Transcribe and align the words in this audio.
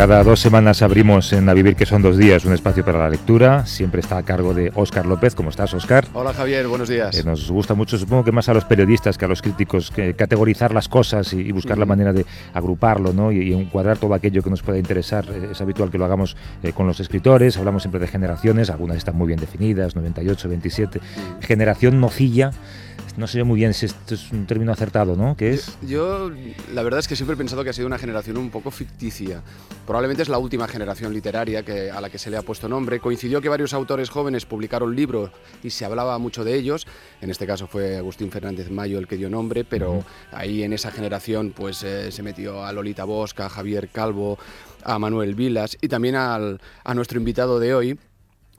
Cada 0.00 0.24
dos 0.24 0.40
semanas 0.40 0.80
abrimos 0.80 1.30
en 1.34 1.46
A 1.50 1.52
Vivir, 1.52 1.76
que 1.76 1.84
son 1.84 2.00
dos 2.00 2.16
días, 2.16 2.46
un 2.46 2.54
espacio 2.54 2.82
para 2.82 2.98
la 3.00 3.10
lectura. 3.10 3.66
Siempre 3.66 4.00
está 4.00 4.16
a 4.16 4.22
cargo 4.22 4.54
de 4.54 4.72
Óscar 4.74 5.04
López. 5.04 5.34
¿Cómo 5.34 5.50
estás, 5.50 5.74
Óscar? 5.74 6.06
Hola, 6.14 6.32
Javier. 6.32 6.66
Buenos 6.68 6.88
días. 6.88 7.18
Eh, 7.18 7.22
nos 7.22 7.50
gusta 7.50 7.74
mucho, 7.74 7.98
supongo 7.98 8.24
que 8.24 8.32
más 8.32 8.48
a 8.48 8.54
los 8.54 8.64
periodistas 8.64 9.18
que 9.18 9.26
a 9.26 9.28
los 9.28 9.42
críticos, 9.42 9.90
que 9.90 10.14
categorizar 10.14 10.72
las 10.72 10.88
cosas 10.88 11.34
y, 11.34 11.52
buscar 11.52 11.76
la 11.76 11.84
manera 11.84 12.14
de 12.14 12.24
agruparlo 12.54 13.12
¿no? 13.12 13.30
y, 13.30 13.52
encuadrar 13.52 13.98
todo 13.98 14.14
aquello 14.14 14.42
que 14.42 14.48
nos 14.48 14.62
pueda 14.62 14.78
interesar. 14.78 15.26
Eh, 15.28 15.48
es 15.52 15.60
habitual 15.60 15.90
que 15.90 15.98
lo 15.98 16.06
hagamos 16.06 16.34
eh, 16.62 16.72
con 16.72 16.86
los 16.86 16.98
escritores. 16.98 17.58
Hablamos 17.58 17.82
siempre 17.82 18.00
de 18.00 18.06
generaciones. 18.06 18.70
Algunas 18.70 18.96
están 18.96 19.16
muy 19.16 19.26
bien 19.26 19.38
definidas, 19.38 19.96
98, 19.96 20.48
27. 20.48 21.00
Generación 21.42 22.00
nocilla 22.00 22.52
no 23.16 23.26
sé 23.26 23.42
muy 23.44 23.56
bien 23.56 23.74
si 23.74 23.86
esto 23.86 24.14
es 24.14 24.30
un 24.32 24.46
término 24.46 24.72
acertado, 24.72 25.16
¿no? 25.16 25.36
¿Qué 25.36 25.50
es? 25.50 25.78
Yo, 25.82 26.30
la 26.72 26.82
verdad 26.82 27.00
es 27.00 27.08
que 27.08 27.16
siempre 27.16 27.34
he 27.34 27.36
pensado 27.36 27.64
que 27.64 27.70
ha 27.70 27.72
sido 27.72 27.86
una 27.86 27.98
generación 27.98 28.36
un 28.36 28.50
poco 28.50 28.70
ficticia. 28.70 29.42
Probablemente 29.86 30.22
es 30.22 30.28
la 30.28 30.38
última 30.38 30.68
generación 30.68 31.12
literaria 31.12 31.62
que, 31.62 31.90
a 31.90 32.00
la 32.00 32.10
que 32.10 32.18
se 32.18 32.30
le 32.30 32.36
ha 32.36 32.42
puesto 32.42 32.68
nombre. 32.68 33.00
Coincidió 33.00 33.40
que 33.40 33.48
varios 33.48 33.74
autores 33.74 34.10
jóvenes 34.10 34.46
publicaron 34.46 34.94
libros 34.94 35.30
y 35.62 35.70
se 35.70 35.84
hablaba 35.84 36.18
mucho 36.18 36.44
de 36.44 36.54
ellos. 36.54 36.86
En 37.20 37.30
este 37.30 37.46
caso 37.46 37.66
fue 37.66 37.96
Agustín 37.96 38.30
Fernández 38.30 38.70
Mayo 38.70 38.98
el 38.98 39.06
que 39.06 39.16
dio 39.16 39.30
nombre, 39.30 39.64
pero 39.64 40.04
ahí 40.32 40.62
en 40.62 40.72
esa 40.72 40.90
generación 40.90 41.52
pues 41.54 41.82
eh, 41.82 42.12
se 42.12 42.22
metió 42.22 42.64
a 42.64 42.72
Lolita 42.72 43.04
Bosca, 43.04 43.46
a 43.46 43.48
Javier 43.48 43.88
Calvo, 43.88 44.38
a 44.84 44.98
Manuel 44.98 45.34
Vilas 45.34 45.76
y 45.80 45.88
también 45.88 46.16
al, 46.16 46.60
a 46.84 46.94
nuestro 46.94 47.18
invitado 47.18 47.58
de 47.58 47.74
hoy, 47.74 47.98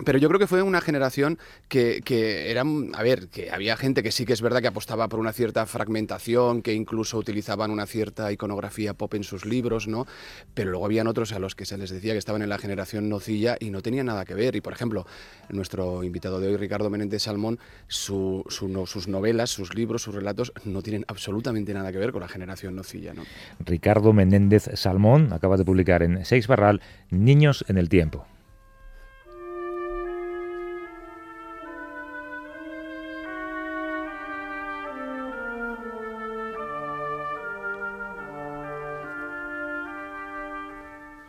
pero 0.05 0.17
yo 0.17 0.27
creo 0.27 0.39
que 0.39 0.47
fue 0.47 0.61
una 0.61 0.81
generación 0.81 1.37
que, 1.67 2.01
que, 2.03 2.51
era, 2.51 2.61
a 2.61 3.03
ver, 3.03 3.27
que 3.27 3.51
había 3.51 3.77
gente 3.77 4.03
que 4.03 4.11
sí 4.11 4.25
que 4.25 4.33
es 4.33 4.41
verdad 4.41 4.61
que 4.61 4.67
apostaba 4.67 5.07
por 5.07 5.19
una 5.19 5.33
cierta 5.33 5.65
fragmentación, 5.65 6.61
que 6.61 6.73
incluso 6.73 7.17
utilizaban 7.17 7.71
una 7.71 7.85
cierta 7.85 8.31
iconografía 8.31 8.93
pop 8.93 9.13
en 9.13 9.23
sus 9.23 9.45
libros, 9.45 9.87
¿no? 9.87 10.05
Pero 10.53 10.71
luego 10.71 10.85
habían 10.85 11.07
otros 11.07 11.31
a 11.33 11.39
los 11.39 11.55
que 11.55 11.65
se 11.65 11.77
les 11.77 11.89
decía 11.89 12.13
que 12.13 12.19
estaban 12.19 12.41
en 12.41 12.49
la 12.49 12.57
generación 12.57 13.09
nocilla 13.09 13.57
y 13.59 13.69
no 13.69 13.81
tenían 13.81 14.07
nada 14.07 14.25
que 14.25 14.33
ver. 14.33 14.55
Y 14.55 14.61
por 14.61 14.73
ejemplo, 14.73 15.05
nuestro 15.49 16.03
invitado 16.03 16.39
de 16.39 16.47
hoy, 16.47 16.57
Ricardo 16.57 16.89
Menéndez 16.89 17.23
Salmón, 17.23 17.59
su, 17.87 18.43
sus 18.49 19.07
novelas, 19.07 19.49
sus 19.49 19.75
libros, 19.75 20.01
sus 20.01 20.15
relatos 20.15 20.53
no 20.65 20.81
tienen 20.81 21.05
absolutamente 21.07 21.73
nada 21.73 21.91
que 21.91 21.97
ver 21.97 22.11
con 22.11 22.21
la 22.21 22.27
generación 22.27 22.75
nocilla, 22.75 23.13
¿no? 23.13 23.23
Ricardo 23.59 24.13
Menéndez 24.13 24.69
Salmón 24.75 25.33
acaba 25.33 25.57
de 25.57 25.65
publicar 25.65 26.03
en 26.03 26.25
Seis 26.25 26.47
Barral 26.47 26.81
Niños 27.09 27.65
en 27.67 27.77
el 27.77 27.89
Tiempo. 27.89 28.25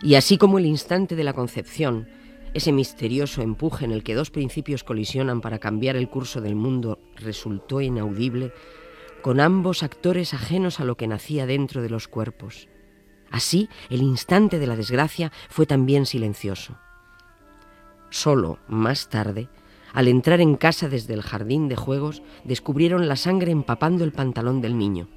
Y 0.02 0.16
así 0.16 0.36
como 0.36 0.58
el 0.58 0.66
instante 0.66 1.14
de 1.14 1.24
la 1.24 1.32
concepción, 1.32 2.08
ese 2.54 2.72
misterioso 2.72 3.40
empuje 3.40 3.84
en 3.84 3.92
el 3.92 4.02
que 4.02 4.14
dos 4.14 4.30
principios 4.30 4.84
colisionan 4.84 5.40
para 5.40 5.58
cambiar 5.58 5.96
el 5.96 6.08
curso 6.08 6.40
del 6.40 6.56
mundo 6.56 6.98
resultó 7.16 7.80
inaudible, 7.80 8.52
con 9.22 9.38
ambos 9.38 9.84
actores 9.84 10.34
ajenos 10.34 10.80
a 10.80 10.84
lo 10.84 10.96
que 10.96 11.06
nacía 11.06 11.46
dentro 11.46 11.80
de 11.80 11.88
los 11.88 12.08
cuerpos. 12.08 12.68
Así, 13.30 13.68
el 13.88 14.02
instante 14.02 14.58
de 14.58 14.66
la 14.66 14.76
desgracia 14.76 15.30
fue 15.48 15.64
también 15.64 16.04
silencioso. 16.04 16.76
Solo, 18.10 18.58
más 18.68 19.08
tarde, 19.08 19.48
al 19.94 20.08
entrar 20.08 20.40
en 20.40 20.56
casa 20.56 20.88
desde 20.88 21.14
el 21.14 21.22
jardín 21.22 21.68
de 21.68 21.76
juegos, 21.76 22.22
descubrieron 22.44 23.08
la 23.08 23.16
sangre 23.16 23.52
empapando 23.52 24.04
el 24.04 24.12
pantalón 24.12 24.60
del 24.60 24.76
niño. 24.76 25.08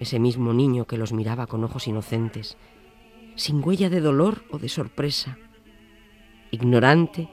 Ese 0.00 0.18
mismo 0.18 0.52
niño 0.52 0.86
que 0.86 0.98
los 0.98 1.12
miraba 1.12 1.46
con 1.46 1.64
ojos 1.64 1.86
inocentes, 1.86 2.58
sin 3.36 3.62
huella 3.64 3.88
de 3.88 4.00
dolor 4.00 4.44
o 4.50 4.58
de 4.58 4.68
sorpresa, 4.68 5.38
ignorante 6.50 7.28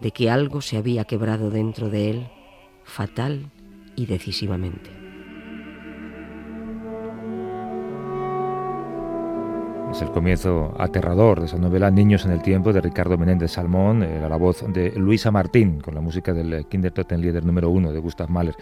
de 0.00 0.10
que 0.10 0.30
algo 0.30 0.60
se 0.60 0.76
había 0.76 1.04
quebrado 1.04 1.50
dentro 1.50 1.88
de 1.88 2.10
él, 2.10 2.28
fatal 2.84 3.50
y 3.94 4.06
decisivamente. 4.06 5.05
Es 9.96 10.02
el 10.02 10.10
comienzo 10.10 10.74
aterrador 10.78 11.40
de 11.40 11.46
esa 11.46 11.56
novela 11.56 11.90
Niños 11.90 12.26
en 12.26 12.32
el 12.32 12.42
Tiempo 12.42 12.70
de 12.70 12.82
Ricardo 12.82 13.16
Menéndez 13.16 13.52
Salmón, 13.52 14.02
eh, 14.02 14.22
a 14.22 14.28
la 14.28 14.36
voz 14.36 14.62
de 14.70 14.92
Luisa 14.94 15.30
Martín, 15.30 15.80
con 15.80 15.94
la 15.94 16.02
música 16.02 16.34
del 16.34 16.66
Kindertotenlieder 16.66 17.42
número 17.42 17.70
uno 17.70 17.90
de 17.90 17.98
Gustav 17.98 18.28
Mahler. 18.28 18.54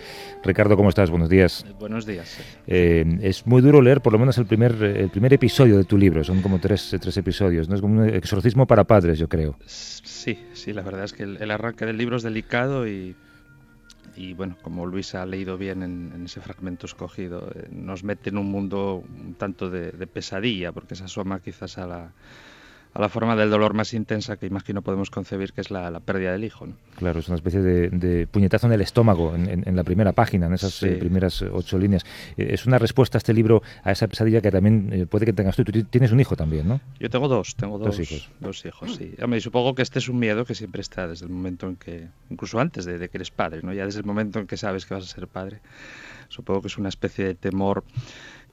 Ricardo, 0.45 0.77
¿cómo 0.77 0.91
estás? 0.91 1.11
Buenos 1.11 1.28
días. 1.28 1.67
Eh, 1.69 1.72
buenos 1.77 2.06
días. 2.06 2.39
Eh, 2.69 3.19
es 3.21 3.49
muy 3.49 3.62
duro 3.62 3.83
leer 3.83 4.00
por 4.00 4.12
lo 4.12 4.21
menos 4.21 4.39
el 4.39 4.47
primer, 4.47 4.81
el 4.81 5.11
primer 5.11 5.33
episodio 5.33 5.77
de 5.77 5.83
tu 5.83 5.99
libro, 5.99 6.22
son 6.22 6.41
como 6.41 6.61
tres, 6.61 6.97
tres 7.00 7.17
episodios, 7.17 7.69
¿no? 7.69 7.75
Es 7.75 7.81
como 7.81 8.01
un 8.01 8.09
exorcismo 8.09 8.69
para 8.69 8.84
padres, 8.84 9.19
yo 9.19 9.28
creo. 9.28 9.56
Sí, 9.66 10.39
sí, 10.53 10.72
la 10.72 10.83
verdad 10.83 11.03
es 11.03 11.15
que 11.15 11.25
el 11.25 11.51
arranque 11.51 11.84
del 11.84 11.99
libro 11.99 12.16
es 12.16 12.22
delicado 12.22 12.87
y 12.87 13.16
y 14.17 14.33
bueno, 14.35 14.57
como 14.63 14.87
Luis 14.87 15.15
ha 15.15 15.27
leído 15.27 15.59
bien 15.59 15.83
en, 15.83 16.25
ese 16.25 16.41
fragmento 16.41 16.87
escogido, 16.87 17.51
eh, 17.55 17.69
nos 17.71 18.05
mete 18.05 18.31
en 18.31 18.39
un 18.39 18.51
mundo 18.51 19.05
un 19.07 19.35
tanto 19.35 19.71
de, 19.71 19.93
pesadilla, 20.07 20.73
porque 20.73 20.95
se 20.95 21.05
asoma 21.05 21.41
quizás 21.41 21.79
a 21.79 21.87
la, 21.87 22.13
a 22.94 23.00
la 23.00 23.09
forma 23.09 23.34
del 23.34 23.50
dolor 23.50 23.75
más 23.75 23.93
intensa 23.93 24.37
que 24.37 24.47
imagino 24.47 24.81
podemos 24.81 25.10
concebir, 25.10 25.53
que 25.53 25.60
es 25.60 25.71
la, 25.72 25.99
pérdida 26.00 26.31
del 26.31 26.44
hijo. 26.44 26.69
Claro, 26.97 27.19
es 27.19 27.28
una 27.28 27.37
especie 27.37 27.60
de, 27.60 28.27
puñetazo 28.28 28.69
en 28.69 28.72
el 28.72 28.81
estómago, 28.81 29.34
en, 29.34 29.77
la 29.77 29.82
primera 29.82 30.12
página, 30.12 30.47
en 30.47 30.55
esas 30.55 30.81
eh, 30.84 30.93
primeras 30.93 31.43
ocho 31.43 31.77
líneas. 31.77 32.04
Eh, 32.37 32.50
es 32.50 32.66
una 32.66 32.78
respuesta 32.78 33.19
a 33.19 33.21
este 33.21 33.34
libro, 33.34 33.62
a 33.83 33.91
esa 33.91 34.06
pesadilla 34.06 34.41
que 34.41 34.53
también 34.53 34.91
eh, 34.93 35.06
puede 35.06 35.27
que 35.27 35.33
tengas 35.33 35.56
tú. 35.56 35.65
Tú 35.65 35.72
tienes 35.84 36.12
un 36.12 36.21
hijo 36.21 36.37
también, 36.37 36.69
¿no? 36.69 36.81
Yo 37.00 37.10
tengo 37.10 37.27
dos, 37.27 37.56
tengo 37.56 37.78
dos, 37.78 37.99
hijos. 37.99 38.31
Dos 38.38 38.65
hijos, 38.65 38.94
sí. 38.94 39.15
Y 39.19 39.41
supongo 39.41 39.75
que 39.75 39.83
este 39.83 39.99
es 39.99 40.09
un 40.09 40.21
miedo 40.21 40.44
que 40.44 40.54
siempre 40.54 40.81
está 40.81 41.09
desde 41.09 41.27
el 41.27 41.33
momento 41.33 41.66
en 41.66 41.75
que, 41.75 42.06
incluso 42.31 42.60
antes 42.60 42.84
de, 42.84 42.99
de 42.99 43.09
que 43.09 43.19
eres 43.19 43.33
padre, 43.33 43.60
¿no? 43.65 43.72
Ya 43.72 43.84
desde 43.84 43.99
el 43.99 44.06
momento 44.06 44.38
en 44.38 44.47
que 44.47 44.56
sabes 44.56 44.87
que 44.87 44.94
vas 44.94 45.03
a 45.03 45.06
ser 45.09 45.27
padre. 45.27 45.60
Supongo 46.28 46.62
que 46.62 46.69
es 46.69 46.78
una 46.78 46.88
especie 46.88 47.25
de 47.25 47.34
temor 47.34 47.84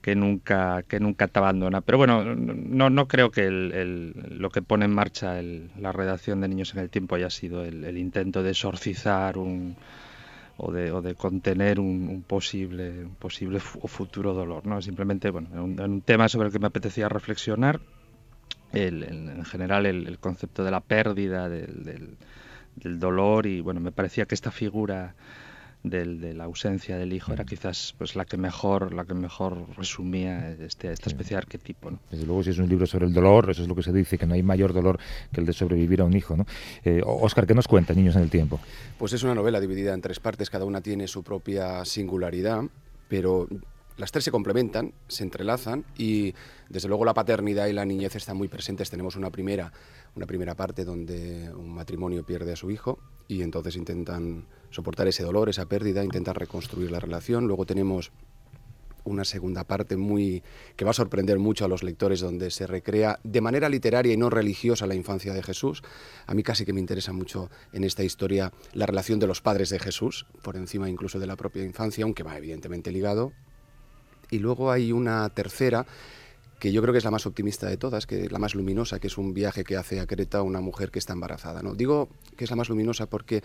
que 0.01 0.15
nunca, 0.15 0.83
que 0.83 0.99
nunca 0.99 1.27
te 1.27 1.39
abandona. 1.39 1.81
Pero 1.81 1.97
bueno, 1.97 2.35
no, 2.35 2.89
no 2.89 3.07
creo 3.07 3.31
que 3.31 3.49
lo 3.49 4.49
que 4.49 4.61
pone 4.61 4.85
en 4.85 4.93
marcha 4.93 5.41
la 5.41 5.91
redacción 5.91 6.41
de 6.41 6.47
Niños 6.47 6.73
en 6.73 6.79
el 6.79 6.89
Tiempo 6.89 7.15
haya 7.15 7.29
sido 7.29 7.63
el, 7.63 7.97
intento 7.97 8.41
de 8.41 8.51
exorcizar 8.51 9.37
un, 9.37 9.75
o, 10.57 10.71
de, 10.71 10.91
o 10.91 11.01
de 11.01 11.15
contener 11.15 11.79
un, 11.79 12.23
posible, 12.27 13.05
un 13.05 13.15
posible 13.15 13.59
o 13.81 13.87
futuro 13.87 14.33
dolor. 14.33 14.65
¿no? 14.65 14.81
Simplemente, 14.81 15.29
bueno, 15.29 15.49
un, 15.63 15.79
un 15.79 16.01
tema 16.01 16.27
sobre 16.27 16.47
el 16.47 16.53
que 16.53 16.59
me 16.59 16.67
apetecía 16.67 17.07
reflexionar, 17.07 17.79
el, 18.73 19.03
en 19.03 19.45
general 19.45 19.85
el, 19.85 20.17
concepto 20.17 20.63
de 20.63 20.71
la 20.71 20.79
pérdida, 20.79 21.47
del, 21.47 22.17
del 22.75 22.99
dolor 22.99 23.45
y 23.45 23.61
bueno, 23.61 23.79
me 23.81 23.91
parecía 23.91 24.25
que 24.25 24.33
esta 24.35 24.49
figura 24.49 25.13
de 25.83 26.33
la 26.33 26.43
ausencia 26.43 26.97
del 26.97 27.11
hijo 27.11 27.33
era 27.33 27.43
quizás 27.43 27.95
pues 27.97 28.15
la 28.15 28.25
que 28.25 28.37
mejor 28.37 28.93
la 28.93 29.05
que 29.05 29.15
mejor 29.15 29.65
resumía 29.75 30.51
este, 30.51 30.91
este 30.91 31.09
especie 31.09 31.35
de 31.35 31.39
arquetipo. 31.39 31.91
¿no? 31.91 31.99
Desde 32.11 32.25
luego, 32.25 32.43
si 32.43 32.51
es 32.51 32.59
un 32.59 32.69
libro 32.69 32.85
sobre 32.85 33.07
el 33.07 33.13
dolor, 33.13 33.49
eso 33.49 33.63
es 33.63 33.67
lo 33.67 33.75
que 33.75 33.83
se 33.83 33.91
dice, 33.91 34.17
que 34.17 34.27
no 34.27 34.35
hay 34.35 34.43
mayor 34.43 34.73
dolor 34.73 34.99
que 35.31 35.41
el 35.41 35.47
de 35.47 35.53
sobrevivir 35.53 36.01
a 36.01 36.05
un 36.05 36.15
hijo. 36.15 36.37
¿no? 36.37 36.45
Oscar, 37.05 37.45
eh, 37.45 37.47
¿qué 37.47 37.53
nos 37.55 37.67
cuenta 37.67 37.93
Niños 37.93 38.15
en 38.15 38.21
el 38.21 38.29
Tiempo? 38.29 38.59
Pues 38.97 39.13
es 39.13 39.23
una 39.23 39.33
novela 39.33 39.59
dividida 39.59 39.93
en 39.93 40.01
tres 40.01 40.19
partes, 40.19 40.49
cada 40.49 40.65
una 40.65 40.81
tiene 40.81 41.07
su 41.07 41.23
propia 41.23 41.83
singularidad, 41.85 42.63
pero 43.07 43.47
las 43.97 44.11
tres 44.11 44.23
se 44.23 44.31
complementan, 44.31 44.93
se 45.07 45.23
entrelazan 45.23 45.83
y 45.97 46.33
desde 46.69 46.87
luego 46.87 47.05
la 47.05 47.13
paternidad 47.13 47.67
y 47.67 47.73
la 47.73 47.85
niñez 47.85 48.15
están 48.15 48.37
muy 48.37 48.47
presentes. 48.47 48.89
Tenemos 48.89 49.15
una 49.15 49.29
primera, 49.29 49.71
una 50.15 50.25
primera 50.25 50.55
parte 50.55 50.85
donde 50.85 51.51
un 51.53 51.73
matrimonio 51.73 52.23
pierde 52.23 52.53
a 52.53 52.55
su 52.55 52.71
hijo 52.71 52.99
y 53.27 53.41
entonces 53.41 53.75
intentan 53.75 54.45
soportar 54.71 55.07
ese 55.07 55.23
dolor, 55.23 55.49
esa 55.49 55.65
pérdida, 55.67 56.03
intentar 56.03 56.37
reconstruir 56.37 56.91
la 56.91 56.99
relación. 56.99 57.47
Luego 57.47 57.65
tenemos 57.65 58.11
una 59.03 59.25
segunda 59.25 59.63
parte 59.63 59.97
muy 59.97 60.43
que 60.75 60.85
va 60.85 60.91
a 60.91 60.95
sorprender 60.95 61.39
mucho 61.39 61.65
a 61.65 61.67
los 61.67 61.83
lectores 61.83 62.19
donde 62.19 62.51
se 62.51 62.67
recrea 62.67 63.19
de 63.23 63.41
manera 63.41 63.69
literaria 63.69 64.13
y 64.13 64.17
no 64.17 64.29
religiosa 64.29 64.87
la 64.87 64.95
infancia 64.95 65.33
de 65.33 65.43
Jesús. 65.43 65.81
A 66.27 66.33
mí 66.33 66.43
casi 66.43 66.65
que 66.65 66.73
me 66.73 66.79
interesa 66.79 67.13
mucho 67.13 67.49
en 67.73 67.83
esta 67.83 68.03
historia 68.03 68.51
la 68.73 68.85
relación 68.85 69.19
de 69.19 69.27
los 69.27 69.41
padres 69.41 69.69
de 69.69 69.79
Jesús, 69.79 70.25
por 70.41 70.55
encima 70.55 70.89
incluso 70.89 71.19
de 71.19 71.27
la 71.27 71.35
propia 71.35 71.63
infancia, 71.63 72.03
aunque 72.03 72.23
va 72.23 72.37
evidentemente 72.37 72.91
ligado. 72.91 73.33
Y 74.29 74.39
luego 74.39 74.71
hay 74.71 74.91
una 74.91 75.29
tercera 75.29 75.85
que 76.61 76.71
yo 76.71 76.83
creo 76.83 76.93
que 76.93 76.99
es 76.99 77.03
la 77.03 77.11
más 77.11 77.25
optimista 77.25 77.67
de 77.67 77.75
todas, 77.75 78.05
que 78.05 78.25
es 78.25 78.31
la 78.31 78.37
más 78.37 78.53
luminosa, 78.53 78.99
que 78.99 79.07
es 79.07 79.17
un 79.17 79.33
viaje 79.33 79.63
que 79.63 79.77
hace 79.77 79.99
a 79.99 80.05
Creta 80.05 80.43
una 80.43 80.61
mujer 80.61 80.91
que 80.91 80.99
está 80.99 81.11
embarazada. 81.11 81.63
¿no? 81.63 81.73
Digo 81.73 82.09
que 82.37 82.43
es 82.43 82.51
la 82.51 82.55
más 82.55 82.69
luminosa 82.69 83.07
porque 83.07 83.41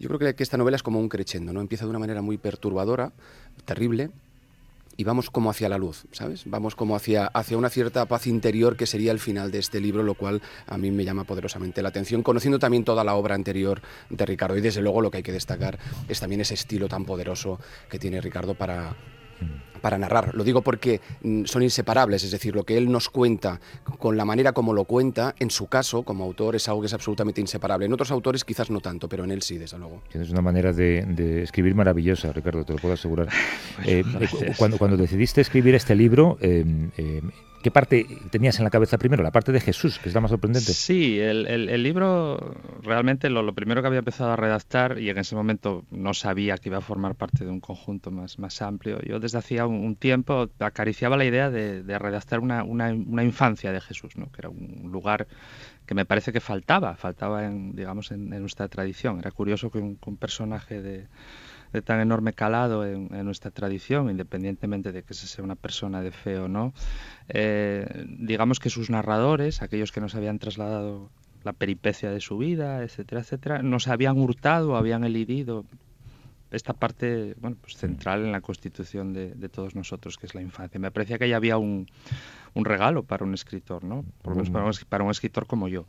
yo 0.00 0.08
creo 0.08 0.34
que, 0.34 0.42
esta 0.42 0.56
novela 0.56 0.76
es 0.76 0.82
como 0.82 0.98
un 0.98 1.08
crescendo, 1.08 1.52
¿no? 1.52 1.60
empieza 1.60 1.84
de 1.84 1.90
una 1.90 1.98
manera 1.98 2.22
muy 2.22 2.38
perturbadora, 2.38 3.12
terrible, 3.66 4.10
y 4.96 5.04
vamos 5.04 5.30
como 5.30 5.50
hacia 5.50 5.68
la 5.68 5.78
luz, 5.78 6.04
¿sabes? 6.12 6.42
Vamos 6.44 6.74
como 6.74 6.96
hacia, 6.96 7.26
hacia 7.26 7.56
una 7.56 7.70
cierta 7.70 8.04
paz 8.06 8.26
interior 8.26 8.76
que 8.76 8.86
sería 8.86 9.12
el 9.12 9.18
final 9.18 9.50
de 9.50 9.58
este 9.58 9.80
libro, 9.80 10.02
lo 10.02 10.14
cual 10.14 10.42
a 10.66 10.76
mí 10.76 10.90
me 10.90 11.04
llama 11.04 11.24
poderosamente 11.24 11.80
la 11.80 11.88
atención, 11.88 12.22
conociendo 12.22 12.58
también 12.58 12.84
toda 12.84 13.04
la 13.04 13.14
obra 13.14 13.34
anterior 13.34 13.80
de 14.10 14.26
Ricardo. 14.26 14.58
Y 14.58 14.60
desde 14.60 14.82
luego 14.82 15.00
lo 15.00 15.10
que 15.10 15.18
hay 15.18 15.22
que 15.22 15.32
destacar 15.32 15.78
es 16.06 16.20
también 16.20 16.42
ese 16.42 16.54
estilo 16.54 16.86
tan 16.88 17.06
poderoso 17.06 17.58
que 17.88 17.98
tiene 17.98 18.20
Ricardo 18.20 18.54
para, 18.54 18.94
para 19.80 19.98
narrar. 19.98 20.34
Lo 20.34 20.44
digo 20.44 20.62
porque 20.62 21.00
mm, 21.22 21.44
son 21.44 21.62
inseparables, 21.62 22.22
es 22.22 22.30
decir, 22.30 22.54
lo 22.54 22.64
que 22.64 22.76
él 22.76 22.90
nos 22.90 23.08
cuenta 23.08 23.60
con 23.98 24.16
la 24.16 24.24
manera 24.24 24.52
como 24.52 24.72
lo 24.72 24.84
cuenta, 24.84 25.34
en 25.38 25.50
su 25.50 25.66
caso, 25.66 26.02
como 26.02 26.24
autor, 26.24 26.56
es 26.56 26.68
algo 26.68 26.80
que 26.80 26.86
es 26.86 26.94
absolutamente 26.94 27.40
inseparable. 27.40 27.86
En 27.86 27.92
otros 27.92 28.10
autores 28.10 28.44
quizás 28.44 28.70
no 28.70 28.80
tanto, 28.80 29.08
pero 29.08 29.24
en 29.24 29.30
él 29.30 29.42
sí, 29.42 29.58
desde 29.58 29.78
luego. 29.78 30.02
Tienes 30.10 30.30
una 30.30 30.42
manera 30.42 30.72
de, 30.72 31.42
escribir 31.42 31.74
maravillosa, 31.74 32.32
Ricardo, 32.32 32.64
te 32.64 32.72
lo 32.72 32.78
puedo 32.78 32.94
asegurar. 32.94 33.28
Eh, 33.86 34.04
eh, 34.20 34.52
cuando, 34.58 34.76
cuando 34.76 34.96
decidiste 34.96 35.40
escribir 35.40 35.74
este 35.74 35.94
libro, 35.94 36.36
eh, 36.42 36.64
¿Qué 37.62 37.70
parte 37.70 38.06
tenías 38.30 38.58
en 38.58 38.64
la 38.64 38.70
cabeza 38.70 38.96
primero? 38.96 39.22
La 39.22 39.32
parte 39.32 39.52
de 39.52 39.60
Jesús, 39.60 39.98
que 39.98 40.08
es 40.08 40.14
la 40.14 40.22
más 40.22 40.30
sorprendente. 40.30 40.72
Sí, 40.72 41.20
el, 41.20 41.82
libro 41.82 42.54
realmente 42.82 43.28
lo, 43.28 43.54
primero 43.54 43.82
que 43.82 43.88
había 43.88 43.98
empezado 43.98 44.32
a 44.32 44.36
redactar 44.36 44.98
y 44.98 45.10
en 45.10 45.18
ese 45.18 45.34
momento 45.34 45.84
no 45.90 46.14
sabía 46.14 46.56
que 46.56 46.70
iba 46.70 46.78
a 46.78 46.80
formar 46.80 47.16
parte 47.16 47.44
de 47.44 47.50
un 47.50 47.60
conjunto 47.60 48.10
más, 48.10 48.38
más 48.38 48.62
amplio. 48.62 48.98
Yo 49.02 49.20
hacía 49.38 49.66
un, 49.66 49.96
tiempo 49.96 50.48
acariciaba 50.58 51.16
la 51.16 51.24
idea 51.24 51.50
de, 51.50 51.98
redactar 51.98 52.40
una, 52.40 52.64
infancia 53.22 53.72
de 53.72 53.80
Jesús, 53.80 54.16
¿no? 54.16 54.30
que 54.32 54.40
era 54.40 54.48
un 54.48 54.90
lugar 54.90 55.26
que 55.86 55.94
me 55.94 56.04
parece 56.04 56.32
que 56.32 56.40
faltaba, 56.40 56.96
faltaba 56.96 57.44
en, 57.44 57.74
digamos, 57.74 58.10
en, 58.10 58.30
nuestra 58.30 58.68
tradición. 58.68 59.18
Era 59.18 59.30
curioso 59.30 59.70
que 59.70 59.78
un 59.78 60.16
personaje 60.16 60.80
de 60.82 61.06
de 61.72 61.82
tan 61.82 62.00
enorme 62.00 62.32
calado 62.32 62.84
en, 62.84 63.08
nuestra 63.24 63.50
tradición, 63.50 64.10
independientemente 64.10 64.92
de 64.92 65.02
que 65.02 65.14
se 65.14 65.26
sea 65.26 65.44
una 65.44 65.54
persona 65.54 66.02
de 66.02 66.10
fe 66.10 66.38
o 66.38 66.48
no, 66.48 66.72
eh, 67.28 67.86
digamos 68.18 68.58
que 68.58 68.70
sus 68.70 68.90
narradores, 68.90 69.62
aquellos 69.62 69.92
que 69.92 70.00
nos 70.00 70.14
habían 70.14 70.38
trasladado 70.38 71.10
la 71.44 71.52
peripecia 71.52 72.10
de 72.10 72.20
su 72.20 72.38
vida, 72.38 72.82
etcétera, 72.82 73.20
etcétera, 73.22 73.62
nos 73.62 73.88
habían 73.88 74.18
hurtado, 74.18 74.76
habían 74.76 75.04
elidido 75.04 75.64
esta 76.50 76.72
parte 76.72 77.34
bueno, 77.40 77.56
pues 77.60 77.76
central 77.76 78.24
en 78.24 78.32
la 78.32 78.40
constitución 78.40 79.12
de, 79.12 79.48
todos 79.48 79.74
nosotros, 79.74 80.16
que 80.18 80.26
es 80.26 80.34
la 80.34 80.42
infancia. 80.42 80.80
Me 80.80 80.90
parecía 80.90 81.18
que 81.18 81.24
ahí 81.24 81.32
había 81.32 81.58
un, 81.58 81.86
un 82.54 82.64
regalo 82.64 83.02
para 83.02 83.24
un 83.24 83.34
escritor, 83.34 83.84
¿no? 83.84 84.04
Por 84.22 84.32
lo 84.32 84.36
menos 84.36 84.50
para 84.50 84.64
un, 84.64 84.72
para 84.88 85.04
un 85.04 85.10
escritor 85.10 85.46
como 85.46 85.68
yo. 85.68 85.86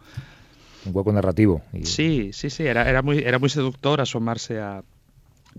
Un 0.85 0.95
hueco 0.95 1.11
narrativo. 1.11 1.61
Sí, 1.83 2.31
sí, 2.33 2.49
sí, 2.49 2.63
era, 2.63 2.89
era, 2.89 3.01
muy, 3.01 3.19
era 3.19 3.39
muy 3.39 3.49
seductor 3.49 4.01
asomarse 4.01 4.59
a, 4.59 4.83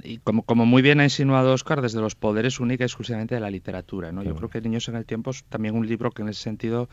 y 0.03 0.19
como, 0.19 0.43
como 0.43 0.67
muy 0.67 0.83
bien 0.83 1.01
ha 1.01 1.05
insinuado 1.05 1.53
Oscar, 1.53 1.83
desde 1.83 2.01
los 2.01 2.15
poderes 2.15 2.61
única 2.61 2.85
y 2.85 2.87
exclusivamente 2.87 3.35
de 3.35 3.41
la 3.41 3.51
literatura. 3.51 4.13
¿no? 4.13 4.23
Yo 4.23 4.35
creo 4.35 4.49
que 4.49 4.61
Niños 4.61 4.89
en 4.89 4.97
el 4.97 5.05
Tiempo 5.05 5.31
es 5.31 5.45
también 5.45 5.77
un 5.77 5.87
libro 5.87 6.11
que 6.11 6.23
en 6.23 6.29
ese 6.29 6.43
sentido 6.43 6.89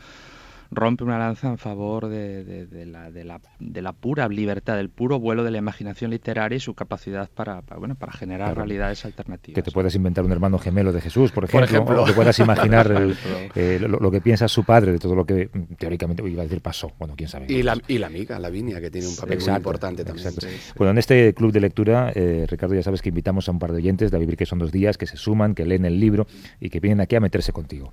rompe 0.70 1.04
una 1.04 1.18
lanza 1.18 1.48
en 1.48 1.58
favor 1.58 2.08
de, 2.08 2.44
de, 2.44 2.86
la, 2.86 3.10
de, 3.10 3.24
la, 3.24 3.40
de, 3.58 3.82
la, 3.82 3.92
pura 3.92 4.28
libertad, 4.28 4.76
del 4.76 4.88
puro 4.88 5.18
vuelo 5.18 5.42
de 5.44 5.50
la 5.50 5.58
imaginación 5.58 6.10
literaria 6.10 6.56
y 6.56 6.60
su 6.60 6.74
capacidad 6.74 7.28
para, 7.28 7.62
bueno, 7.76 7.96
para 7.96 8.12
generar 8.12 8.56
realidades 8.56 9.04
alternativas. 9.04 9.54
Que 9.54 9.62
te 9.62 9.72
puedas 9.72 9.94
inventar 9.94 10.24
un 10.24 10.32
hermano 10.32 10.58
gemelo 10.58 10.92
de 10.92 11.00
Jesús, 11.00 11.32
por 11.32 11.44
ejemplo, 11.44 12.02
o 12.02 12.04
que 12.04 12.12
puedas 12.12 12.38
imaginar 12.38 12.90
eh, 13.54 13.78
lo, 13.80 14.10
que 14.10 14.20
piensa 14.20 14.48
su 14.48 14.64
padre 14.64 14.92
de 14.92 14.98
todo 14.98 15.14
lo 15.14 15.24
que 15.24 15.50
teóricamente 15.78 16.28
iba 16.28 16.42
a 16.42 16.44
decir 16.44 16.60
pasó. 16.60 16.92
Bueno, 16.98 17.14
quién 17.16 17.28
sabe. 17.28 17.46
Y 17.48 17.62
la, 17.62 17.76
y 17.88 17.98
la 17.98 18.06
amiga, 18.06 18.38
Lavinia, 18.38 18.80
que 18.80 18.90
tiene 18.90 19.08
un 19.08 19.16
papel 19.16 19.38
muy 19.40 19.54
importante 19.54 20.04
también. 20.04 20.32
Bueno, 20.76 20.92
en 20.92 20.98
este 20.98 21.34
club 21.34 21.52
de 21.52 21.60
lectura, 21.60 22.12
eh, 22.14 22.46
Ricardo, 22.48 22.74
ya 22.74 22.82
sabes 22.82 23.02
que 23.02 23.08
invitamos 23.08 23.48
a 23.48 23.52
un 23.52 23.58
par 23.58 23.72
de 23.72 23.78
oyentes 23.78 24.10
de 24.10 24.16
a 24.16 24.20
vivir 24.20 24.36
que 24.36 24.46
son 24.46 24.58
dos 24.58 24.70
días, 24.72 24.98
que 24.98 25.06
se 25.06 25.16
suman, 25.16 25.54
que 25.54 25.64
leen 25.64 25.84
el 25.84 25.98
libro 25.98 26.26
y 26.60 26.70
que 26.70 26.80
vienen 26.80 27.00
aquí 27.00 27.16
a 27.16 27.20
meterse 27.20 27.52
contigo. 27.52 27.92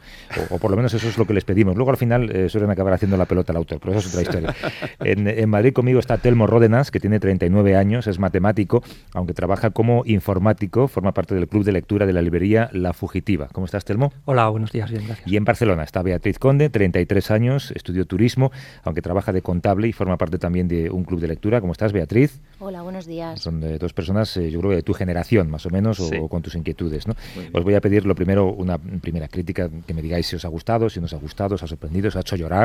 O, 0.50 0.58
por 0.60 0.72
lo 0.72 0.78
menos 0.78 0.94
eso 0.94 1.08
es 1.08 1.18
lo 1.18 1.26
que 1.26 1.34
les 1.34 1.46
pedimos. 1.46 1.76
Luego 1.76 1.92
al 1.92 1.98
final 1.98 2.30
eh, 2.30 2.50
suelen 2.50 2.67
acabar 2.74 2.94
haciendo 2.94 3.18
la 3.18 3.26
pelota 3.26 3.52
al 3.52 3.58
autor, 3.58 3.80
pero 3.80 3.98
eso 3.98 4.08
es 4.08 4.14
otra 4.14 4.22
historia. 4.22 4.56
En, 5.00 5.50
Madrid 5.50 5.74
conmigo 5.74 6.00
está 6.00 6.18
Telmo 6.18 6.48
Ródenas, 6.48 6.92
que 6.92 7.00
tiene 7.00 7.20
39 7.20 7.76
años, 7.76 8.08
es 8.08 8.20
matemático, 8.20 8.84
aunque 9.14 9.34
trabaja 9.34 9.70
como 9.72 10.04
informático, 10.06 10.88
forma 10.88 11.14
parte 11.14 11.36
del 11.36 11.48
club 11.48 11.64
de 11.64 11.72
lectura 11.72 12.06
de 12.06 12.14
la 12.14 12.22
librería 12.22 12.70
La 12.74 12.94
Fugitiva. 12.94 13.48
¿Cómo 13.52 13.66
estás, 13.66 13.86
Telmo? 13.86 14.12
Hola, 14.26 14.50
buenos 14.50 14.72
días, 14.72 14.90
bien, 14.90 15.06
gracias. 15.06 15.28
Y 15.28 15.38
en 15.38 15.46
Barcelona 15.46 15.84
está 15.84 16.02
Beatriz 16.02 16.40
Conde, 16.40 16.70
33 16.70 17.32
años, 17.32 17.72
estudió 17.72 18.06
turismo, 18.06 18.52
aunque 18.84 19.02
trabaja 19.02 19.32
de 19.32 19.42
contable 19.42 19.88
y 19.88 19.94
forma 19.94 20.18
parte 20.18 20.38
también 20.38 20.68
de 20.68 20.90
un 20.90 21.04
club 21.04 21.20
de 21.20 21.28
lectura. 21.28 21.62
¿Cómo 21.62 21.72
estás, 21.72 21.94
Beatriz? 21.94 22.42
Hola, 22.60 22.82
buenos 22.82 23.06
días. 23.06 23.40
Son 23.40 23.60
de 23.62 23.78
dos 23.78 23.94
personas, 23.94 24.36
eh, 24.38 24.50
yo 24.52 24.60
creo, 24.60 24.72
de 24.72 24.84
tu 24.84 24.94
generación, 24.94 25.50
más 25.50 25.66
o 25.66 25.70
menos, 25.70 26.00
o, 26.00 26.28
con 26.28 26.42
tus 26.42 26.56
inquietudes. 26.56 27.08
¿no? 27.08 27.16
Os 27.54 27.64
voy 27.64 27.76
a 27.76 27.82
pedir 27.82 28.06
lo 28.06 28.16
primero, 28.16 28.52
una 28.52 28.78
primera 28.78 29.28
crítica, 29.28 29.70
que 29.86 29.94
me 29.94 30.02
digáis 30.02 30.28
si 30.28 30.36
os 30.36 30.46
ha 30.46 30.48
gustado, 30.48 30.90
si 30.90 31.00
no 31.00 31.06
os 31.06 31.14
ha 31.14 31.18
gustado, 31.18 31.56
os 31.56 31.64
ha 31.64 31.68
sorprendido, 31.68 32.08
os 32.10 32.16
ha 32.16 32.22
hecho 32.22 32.36
llorar. 32.36 32.57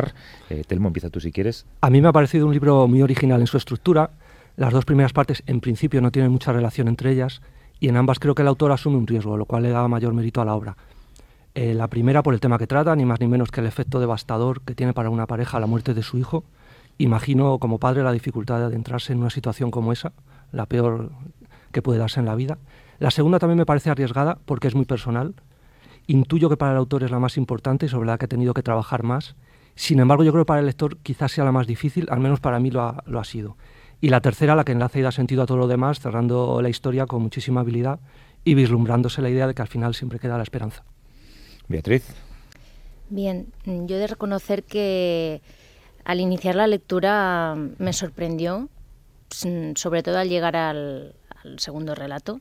Eh, 0.50 0.64
Telmo, 0.66 0.88
empieza 0.88 1.10
tú 1.10 1.20
si 1.20 1.32
quieres. 1.32 1.66
A 1.80 1.90
mí 1.90 2.00
me 2.00 2.08
ha 2.08 2.12
parecido 2.12 2.46
un 2.46 2.52
libro 2.52 2.86
muy 2.88 3.02
original 3.02 3.40
en 3.40 3.46
su 3.46 3.56
estructura. 3.56 4.10
Las 4.56 4.72
dos 4.72 4.84
primeras 4.84 5.12
partes, 5.12 5.42
en 5.46 5.60
principio, 5.60 6.00
no 6.00 6.10
tienen 6.10 6.30
mucha 6.30 6.52
relación 6.52 6.88
entre 6.88 7.10
ellas, 7.10 7.40
y 7.80 7.88
en 7.88 7.96
ambas 7.96 8.18
creo 8.18 8.34
que 8.34 8.42
el 8.42 8.48
autor 8.48 8.72
asume 8.72 8.96
un 8.96 9.06
riesgo, 9.06 9.36
lo 9.36 9.46
cual 9.46 9.62
le 9.62 9.70
da 9.70 9.86
mayor 9.88 10.12
mérito 10.14 10.40
a 10.40 10.44
la 10.44 10.54
obra. 10.54 10.76
Eh, 11.54 11.74
la 11.74 11.88
primera 11.88 12.22
por 12.22 12.34
el 12.34 12.40
tema 12.40 12.58
que 12.58 12.66
trata, 12.66 12.94
ni 12.96 13.04
más 13.04 13.20
ni 13.20 13.28
menos 13.28 13.50
que 13.50 13.60
el 13.60 13.66
efecto 13.66 14.00
devastador 14.00 14.62
que 14.62 14.74
tiene 14.74 14.92
para 14.92 15.10
una 15.10 15.26
pareja 15.26 15.60
la 15.60 15.66
muerte 15.66 15.92
de 15.92 16.02
su 16.02 16.18
hijo 16.18 16.44
Imagino 16.98 17.58
como 17.58 17.78
padre 17.78 18.02
la 18.02 18.12
dificultad 18.12 18.58
de 18.58 18.66
adentrarse 18.66 19.12
en 19.12 19.20
una 19.20 19.30
situación 19.30 19.70
como 19.70 19.92
esa, 19.92 20.12
la 20.52 20.66
peor 20.66 21.10
que 21.72 21.82
puede 21.82 21.98
darse 21.98 22.20
en 22.20 22.26
la 22.26 22.34
vida. 22.34 22.58
La 22.98 23.10
segunda 23.10 23.38
también 23.38 23.58
me 23.58 23.66
parece 23.66 23.90
arriesgada 23.90 24.38
porque 24.44 24.68
es 24.68 24.74
muy 24.74 24.84
personal. 24.84 25.34
Intuyo 26.06 26.48
que 26.48 26.56
para 26.56 26.72
el 26.72 26.78
autor 26.78 27.02
es 27.02 27.10
la 27.10 27.18
más 27.18 27.36
importante 27.36 27.86
y 27.86 27.88
sobre 27.88 28.06
la 28.06 28.18
que 28.18 28.26
ha 28.26 28.28
tenido 28.28 28.54
que 28.54 28.62
trabajar 28.62 29.02
más. 29.02 29.34
Sin 29.74 30.00
embargo, 30.00 30.24
yo 30.24 30.32
creo 30.32 30.44
que 30.44 30.48
para 30.48 30.60
el 30.60 30.66
lector 30.66 30.98
quizás 30.98 31.32
sea 31.32 31.44
la 31.44 31.52
más 31.52 31.66
difícil, 31.66 32.06
al 32.10 32.20
menos 32.20 32.40
para 32.40 32.60
mí 32.60 32.70
lo 32.70 32.82
ha, 32.82 33.02
lo 33.06 33.18
ha 33.18 33.24
sido. 33.24 33.56
Y 34.00 34.08
la 34.08 34.20
tercera, 34.20 34.56
la 34.56 34.64
que 34.64 34.72
enlaza 34.72 34.98
y 34.98 35.02
da 35.02 35.12
sentido 35.12 35.42
a 35.42 35.46
todo 35.46 35.58
lo 35.58 35.68
demás, 35.68 36.00
cerrando 36.00 36.60
la 36.60 36.68
historia 36.68 37.06
con 37.06 37.22
muchísima 37.22 37.60
habilidad 37.60 38.00
y 38.44 38.54
vislumbrándose 38.54 39.22
la 39.22 39.30
idea 39.30 39.46
de 39.46 39.54
que 39.54 39.62
al 39.62 39.68
final 39.68 39.94
siempre 39.94 40.18
queda 40.18 40.36
la 40.36 40.42
esperanza. 40.42 40.84
Beatriz. 41.68 42.04
Bien, 43.08 43.46
yo 43.64 43.96
he 43.96 43.98
de 43.98 44.06
reconocer 44.06 44.64
que 44.64 45.42
al 46.04 46.20
iniciar 46.20 46.54
la 46.54 46.66
lectura 46.66 47.54
me 47.78 47.92
sorprendió, 47.92 48.68
sobre 49.30 50.02
todo 50.02 50.18
al 50.18 50.28
llegar 50.28 50.56
al, 50.56 51.14
segundo 51.58 51.94
relato, 51.94 52.40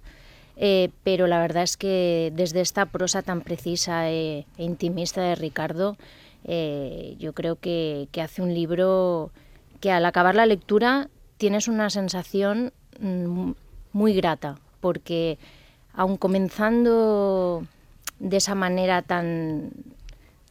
eh, 0.58 0.90
pero 1.04 1.28
la 1.28 1.40
verdad 1.40 1.64
es 1.64 1.78
que 1.78 2.32
desde 2.36 2.62
esta 2.62 2.86
prosa 2.86 3.22
tan 3.22 3.42
precisa 3.42 4.10
e, 4.10 4.46
e 4.58 4.64
intimista 4.64 5.22
de 5.22 5.36
Ricardo, 5.36 5.98
eh, 6.44 7.16
yo 7.20 7.34
creo 7.34 7.58
que, 7.58 8.08
hace 8.22 8.42
un 8.42 8.54
libro 8.54 9.32
que 9.80 9.92
al 9.92 10.06
acabar 10.06 10.36
la 10.36 10.46
lectura 10.46 11.10
tienes 11.38 11.68
una 11.68 11.90
sensación 11.90 12.74
mm, 13.00 13.52
muy 13.94 14.14
grata, 14.14 14.58
porque 14.80 15.38
aun 15.94 16.18
comenzando 16.18 17.66
de 18.20 18.38
esa 18.38 18.56
manera 18.56 19.02
tan, 19.02 19.72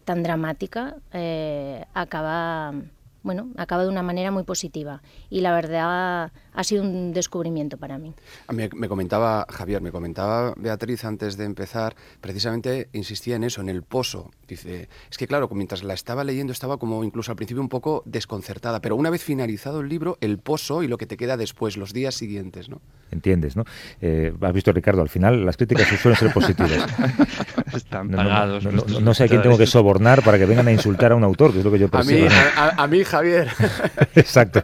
tan 0.04 0.22
dramática, 0.22 0.96
eh, 1.12 1.84
acaba 1.94 2.74
bueno, 3.22 3.48
acaba 3.56 3.82
de 3.82 3.88
una 3.88 4.02
manera 4.02 4.30
muy 4.30 4.44
positiva. 4.44 5.02
Y 5.28 5.40
la 5.40 5.52
verdad 5.52 6.32
ha 6.54 6.64
sido 6.64 6.82
un 6.82 7.12
descubrimiento 7.12 7.76
para 7.76 7.98
mí. 7.98 8.14
Me, 8.52 8.68
me, 8.74 8.88
comentaba 8.88 9.46
Javier, 9.48 9.80
me 9.80 9.92
comentaba 9.92 10.54
Beatriz 10.56 11.04
antes 11.04 11.36
de 11.36 11.44
empezar, 11.44 11.94
precisamente 12.20 12.88
insistía 12.92 13.36
en 13.36 13.44
eso, 13.44 13.60
en 13.60 13.68
el 13.68 13.82
pozo. 13.82 14.30
Dice, 14.48 14.88
es 15.10 15.18
que 15.18 15.26
claro, 15.26 15.48
mientras 15.52 15.84
la 15.84 15.94
estaba 15.94 16.24
leyendo 16.24 16.52
estaba 16.52 16.78
como 16.78 17.04
incluso 17.04 17.30
al 17.30 17.36
principio 17.36 17.62
un 17.62 17.68
poco 17.68 18.02
desconcertada, 18.06 18.80
pero 18.80 18.96
una 18.96 19.10
vez 19.10 19.22
finalizado 19.22 19.80
el 19.80 19.88
libro, 19.88 20.18
el 20.20 20.38
pozo 20.38 20.82
y 20.82 20.88
lo 20.88 20.98
que 20.98 21.06
te 21.06 21.16
queda 21.16 21.36
después, 21.36 21.76
los 21.76 21.92
días 21.92 22.14
siguientes, 22.14 22.68
¿no? 22.68 22.80
Entiendes, 23.10 23.56
¿no? 23.56 23.64
Eh, 24.00 24.32
has 24.40 24.52
visto, 24.52 24.72
Ricardo, 24.72 25.02
al 25.02 25.08
final 25.08 25.44
las 25.44 25.56
críticas 25.56 25.88
suelen 26.00 26.18
ser 26.18 26.32
positivas. 26.32 26.84
Están 27.74 28.08
pagados. 28.10 28.64
No, 28.64 29.14
sé 29.14 29.24
a 29.24 29.28
quién 29.28 29.42
tengo 29.42 29.58
que 29.58 29.66
sobornar 29.66 30.22
para 30.22 30.38
que 30.38 30.46
vengan 30.46 30.68
a 30.68 30.72
insultar 30.72 31.12
a 31.12 31.16
un 31.16 31.24
autor, 31.24 31.52
que 31.52 31.58
es 31.58 31.64
lo 31.64 31.72
que 31.72 31.78
yo 31.78 31.88
percibo. 31.88 32.28
A 32.56 32.86
mí, 32.86 33.04
Javier. 33.04 33.48
Exacto. 34.14 34.62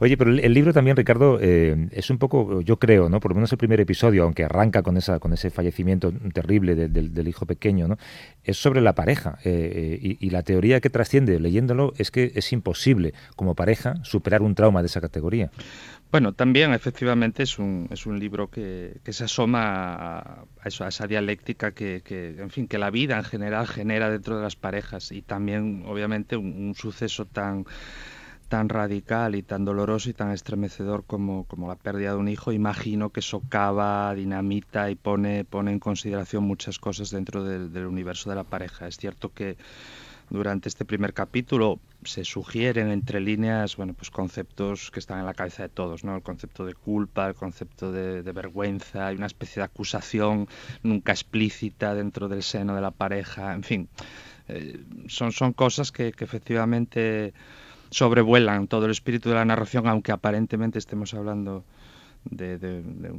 Oye, 0.00 0.16
pero 0.16 0.30
el, 0.30 0.54
libro 0.54 0.72
también, 0.72 0.96
Ricardo, 0.96 1.38
eh, 1.40 1.88
es 1.92 2.10
un 2.10 2.18
poco, 2.18 2.60
yo 2.60 2.78
creo, 2.78 3.08
¿no? 3.08 3.20
Por 3.20 3.32
lo 3.32 3.36
menos 3.36 3.52
el 3.52 3.58
primer 3.58 3.80
episodio, 3.80 4.24
aunque 4.24 4.44
arranca 4.44 4.82
con 4.82 4.96
esa, 4.96 5.18
con 5.18 5.32
ese 5.32 5.50
fallecimiento 5.50 6.12
terrible 6.32 6.74
del 6.74 7.28
hijo 7.28 7.46
pequeño, 7.46 7.88
¿no? 7.88 7.96
Es 8.42 8.56
sobre 8.56 8.80
la 8.80 8.94
pareja. 8.94 9.38
Eh, 9.44 9.98
y, 10.00 10.26
y, 10.26 10.30
la 10.30 10.42
teoría 10.42 10.80
que 10.80 10.90
trasciende 10.90 11.38
leyéndolo 11.38 11.92
es 11.96 12.10
que 12.10 12.32
es 12.34 12.52
imposible, 12.52 13.14
como 13.36 13.54
pareja, 13.54 13.94
superar 14.02 14.42
un 14.42 14.54
trauma 14.54 14.82
de 14.82 14.86
esa 14.86 15.00
categoría. 15.00 15.50
Bueno, 16.14 16.32
también 16.32 16.72
efectivamente 16.72 17.42
es 17.42 17.58
un, 17.58 17.88
es 17.90 18.06
un 18.06 18.20
libro 18.20 18.48
que, 18.48 19.00
que 19.02 19.12
se 19.12 19.24
asoma 19.24 20.46
a 20.60 20.68
esa 20.68 21.06
dialéctica 21.08 21.72
que, 21.72 22.02
que, 22.04 22.36
en 22.38 22.50
fin, 22.50 22.68
que 22.68 22.78
la 22.78 22.90
vida 22.90 23.18
en 23.18 23.24
general 23.24 23.66
genera 23.66 24.08
dentro 24.08 24.36
de 24.36 24.44
las 24.44 24.54
parejas 24.54 25.10
y 25.10 25.22
también, 25.22 25.82
obviamente, 25.88 26.36
un, 26.36 26.72
suceso 26.76 27.24
tan 27.24 27.64
tan 28.48 28.68
radical 28.68 29.34
y 29.34 29.42
tan 29.42 29.64
doloroso 29.64 30.10
y 30.10 30.12
tan 30.12 30.30
estremecedor 30.30 31.04
como, 31.04 31.44
como, 31.44 31.68
la 31.68 31.76
pérdida 31.76 32.10
de 32.10 32.16
un 32.16 32.28
hijo, 32.28 32.52
imagino 32.52 33.10
que 33.10 33.22
socava, 33.22 34.14
dinamita 34.14 34.90
y 34.90 34.94
pone, 34.94 35.44
pone 35.44 35.72
en 35.72 35.78
consideración 35.78 36.44
muchas 36.44 36.78
cosas 36.78 37.10
dentro 37.10 37.44
del, 37.44 37.86
universo 37.86 38.30
de 38.30 38.36
la 38.36 38.44
pareja. 38.44 38.86
Es 38.86 38.96
cierto 38.96 39.32
que 39.32 39.56
durante 40.30 40.68
este 40.68 40.84
primer 40.84 41.12
capítulo 41.12 41.78
se 42.04 42.24
sugieren 42.24 42.90
entre 42.90 43.20
líneas 43.20 43.76
bueno, 43.76 43.94
pues 43.94 44.10
conceptos 44.10 44.90
que 44.90 45.00
están 45.00 45.20
en 45.20 45.26
la 45.26 45.34
cabeza 45.34 45.62
de 45.64 45.68
todos, 45.68 46.04
¿no? 46.04 46.16
el 46.16 46.22
concepto 46.22 46.64
de 46.64 46.74
culpa, 46.74 47.26
el 47.26 47.34
concepto 47.34 47.92
de, 47.92 48.22
vergüenza, 48.22 49.06
hay 49.06 49.16
una 49.16 49.26
especie 49.26 49.60
de 49.60 49.64
acusación 49.64 50.48
nunca 50.82 51.12
explícita 51.12 51.94
dentro 51.94 52.28
del 52.28 52.42
seno 52.42 52.74
de 52.74 52.80
la 52.80 52.90
pareja, 52.90 53.54
en 53.54 53.62
fin, 53.62 53.88
eh, 54.48 54.82
son, 55.08 55.32
son 55.32 55.52
cosas 55.52 55.92
que, 55.92 56.12
que 56.12 56.24
efectivamente 56.24 57.32
sobrevuelan 57.94 58.66
todo 58.66 58.86
el 58.86 58.90
espíritu 58.90 59.28
de 59.28 59.36
la 59.36 59.44
narración, 59.44 59.86
aunque 59.86 60.10
aparentemente 60.10 60.80
estemos 60.80 61.14
hablando 61.14 61.62
de, 62.30 63.12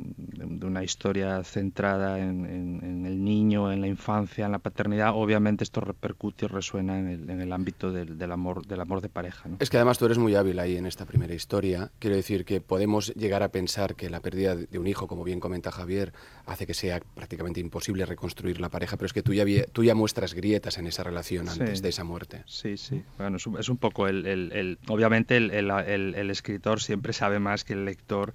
una 0.64 0.84
historia 0.84 1.44
centrada 1.44 2.20
en, 2.20 3.06
el 3.06 3.24
niño, 3.24 3.72
en 3.72 3.82
la 3.82 3.88
infancia, 3.88 4.46
en 4.46 4.52
la 4.52 4.60
paternidad, 4.60 5.12
obviamente 5.14 5.64
esto 5.64 5.82
repercute 5.82 6.46
y 6.46 6.48
resuena 6.48 7.00
en 7.00 7.42
el, 7.42 7.54
ámbito 7.54 7.92
del, 7.92 8.32
amor, 8.32 8.66
del 8.66 8.82
amor 8.82 9.02
de 9.02 9.10
pareja. 9.10 9.50
Es 9.60 9.70
que 9.70 9.78
además 9.78 9.98
tú 9.98 10.06
eres 10.06 10.18
muy 10.18 10.36
hábil 10.36 10.60
ahí 10.60 10.78
en 10.78 10.86
esta 10.86 11.06
primera 11.06 11.34
historia. 11.34 11.92
Quiero 12.00 12.16
decir 12.16 12.46
que 12.46 12.62
podemos 12.62 13.14
llegar 13.16 13.44
a 13.44 13.50
pensar 13.50 13.96
que 13.96 14.10
la 14.10 14.20
pérdida 14.20 14.56
de 14.56 14.80
un 14.80 14.88
hijo, 14.88 15.08
como 15.08 15.24
bien 15.24 15.40
comenta 15.40 15.72
Javier, 15.72 16.14
hace 16.46 16.66
que 16.66 16.74
sea 16.74 17.00
prácticamente 17.14 17.60
imposible 17.60 18.06
reconstruir 18.06 18.60
la 18.60 18.70
pareja, 18.70 18.98
pero 18.98 19.08
es 19.08 19.14
que 19.14 19.24
tú 19.24 19.34
ya, 19.34 19.46
tú 19.72 19.84
ya 19.84 19.96
muestras 19.96 20.34
grietas 20.34 20.78
en 20.78 20.88
esa 20.88 21.04
relación 21.04 21.48
antes 21.50 21.82
de 21.82 21.90
esa 21.90 22.04
muerte. 22.04 22.44
Sí, 22.46 22.78
sí. 22.78 23.04
Bueno, 23.18 23.38
es 23.38 23.70
un, 23.70 23.78
poco 23.78 24.08
el... 24.08 24.78
obviamente 24.88 25.38
el, 25.38 26.30
escritor 26.30 26.82
siempre 26.82 27.14
sabe 27.14 27.40
más 27.40 27.64
que 27.64 27.74
el 27.74 27.86
lector 27.86 28.34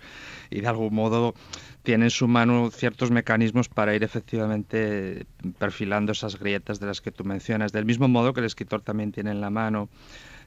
y 0.50 0.59
de 0.60 0.68
algún 0.68 0.94
modo 0.94 1.34
tiene 1.82 2.06
en 2.06 2.10
su 2.10 2.28
mano 2.28 2.70
ciertos 2.70 3.10
mecanismos 3.10 3.68
para 3.68 3.94
ir 3.94 4.02
efectivamente 4.02 5.26
perfilando 5.58 6.12
esas 6.12 6.38
grietas 6.38 6.80
de 6.80 6.86
las 6.86 7.00
que 7.00 7.10
tú 7.10 7.24
mencionas. 7.24 7.72
Del 7.72 7.84
mismo 7.86 8.08
modo 8.08 8.32
que 8.32 8.40
el 8.40 8.46
escritor 8.46 8.82
también 8.82 9.12
tiene 9.12 9.30
en 9.30 9.40
la 9.40 9.50
mano 9.50 9.88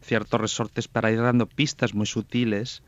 ciertos 0.02 0.40
resortes 0.40 0.88
para 0.88 1.12
ir 1.12 1.22
dando 1.22 1.48
pistas 1.48 1.94
muy 1.94 2.06
sutiles 2.06 2.84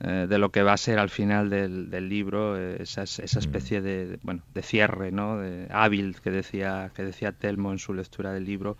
eh, 0.00 0.26
de 0.28 0.38
lo 0.38 0.50
que 0.50 0.62
va 0.62 0.72
a 0.72 0.76
ser 0.76 0.98
al 0.98 1.08
final 1.08 1.50
del, 1.50 2.08
libro 2.08 2.58
eh, 2.58 2.82
esa, 2.82 3.04
esa, 3.04 3.38
especie 3.38 3.80
de, 3.80 4.18
bueno 4.22 4.42
de 4.52 4.62
cierre 4.62 5.12
no 5.12 5.38
de 5.38 5.68
hábil 5.70 6.16
que 6.20 6.32
decía 6.32 6.90
que 6.96 7.04
decía 7.04 7.30
Telmo 7.30 7.70
en 7.70 7.78
su 7.78 7.94
lectura 7.94 8.32
del 8.32 8.44
libro 8.44 8.76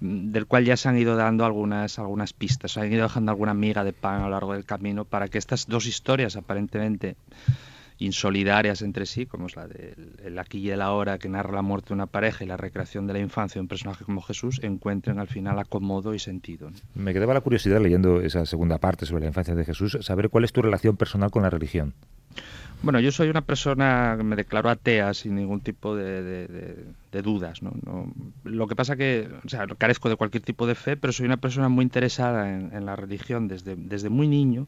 mm, 0.00 0.32
del 0.32 0.46
cual 0.46 0.66
ya 0.66 0.76
se 0.76 0.90
han 0.90 0.98
ido 0.98 1.16
dando 1.16 1.46
algunas 1.46 1.98
algunas 1.98 2.34
pistas 2.34 2.72
se 2.72 2.80
han 2.80 2.92
ido 2.92 3.04
dejando 3.04 3.32
alguna 3.32 3.54
miga 3.54 3.84
de 3.84 3.94
pan 3.94 4.20
a 4.20 4.24
lo 4.24 4.30
largo 4.30 4.52
del 4.52 4.66
camino 4.66 5.06
para 5.06 5.28
que 5.28 5.38
estas 5.38 5.66
dos 5.66 5.86
historias 5.86 6.36
aparentemente 6.36 7.16
insolidarias 8.00 8.82
entre 8.82 9.06
sí, 9.06 9.26
como 9.26 9.46
es 9.46 9.56
la 9.56 9.68
del 9.68 10.38
aquí 10.38 10.58
y 10.58 10.70
el 10.70 10.82
ahora 10.82 11.18
que 11.18 11.28
narra 11.28 11.52
la 11.52 11.62
muerte 11.62 11.88
de 11.88 11.94
una 11.94 12.06
pareja 12.06 12.44
y 12.44 12.46
la 12.46 12.56
recreación 12.56 13.06
de 13.06 13.12
la 13.12 13.18
infancia 13.20 13.58
de 13.58 13.60
un 13.60 13.68
personaje 13.68 14.04
como 14.04 14.22
Jesús, 14.22 14.58
encuentren 14.62 15.18
al 15.18 15.28
final 15.28 15.58
acomodo 15.58 16.14
y 16.14 16.18
sentido. 16.18 16.70
Me 16.94 17.12
quedaba 17.12 17.34
la 17.34 17.42
curiosidad 17.42 17.80
leyendo 17.80 18.20
esa 18.20 18.46
segunda 18.46 18.78
parte 18.78 19.06
sobre 19.06 19.22
la 19.22 19.28
infancia 19.28 19.54
de 19.54 19.64
Jesús, 19.64 19.98
saber 20.00 20.30
cuál 20.30 20.44
es 20.44 20.52
tu 20.52 20.62
relación 20.62 20.96
personal 20.96 21.30
con 21.30 21.42
la 21.42 21.50
religión. 21.50 21.94
Bueno, 22.82 22.98
yo 23.00 23.12
soy 23.12 23.28
una 23.28 23.42
persona 23.42 24.14
que 24.16 24.24
me 24.24 24.36
declaro 24.36 24.70
atea 24.70 25.12
sin 25.12 25.34
ningún 25.34 25.60
tipo 25.60 25.94
de, 25.94 26.86
dudas. 27.22 27.62
¿no? 27.62 27.72
Lo 28.44 28.66
que 28.66 28.74
pasa 28.74 28.96
que, 28.96 29.28
o 29.44 29.48
sea, 29.48 29.66
carezco 29.66 30.08
de 30.08 30.16
cualquier 30.16 30.42
tipo 30.42 30.66
de 30.66 30.74
fe, 30.74 30.96
pero 30.96 31.12
soy 31.12 31.26
una 31.26 31.36
persona 31.36 31.68
muy 31.68 31.82
interesada 31.82 32.48
en, 32.48 32.70
en 32.72 32.86
la 32.86 32.96
religión 32.96 33.48
desde, 33.48 33.76
desde 33.76 34.08
muy 34.08 34.28
niño 34.28 34.66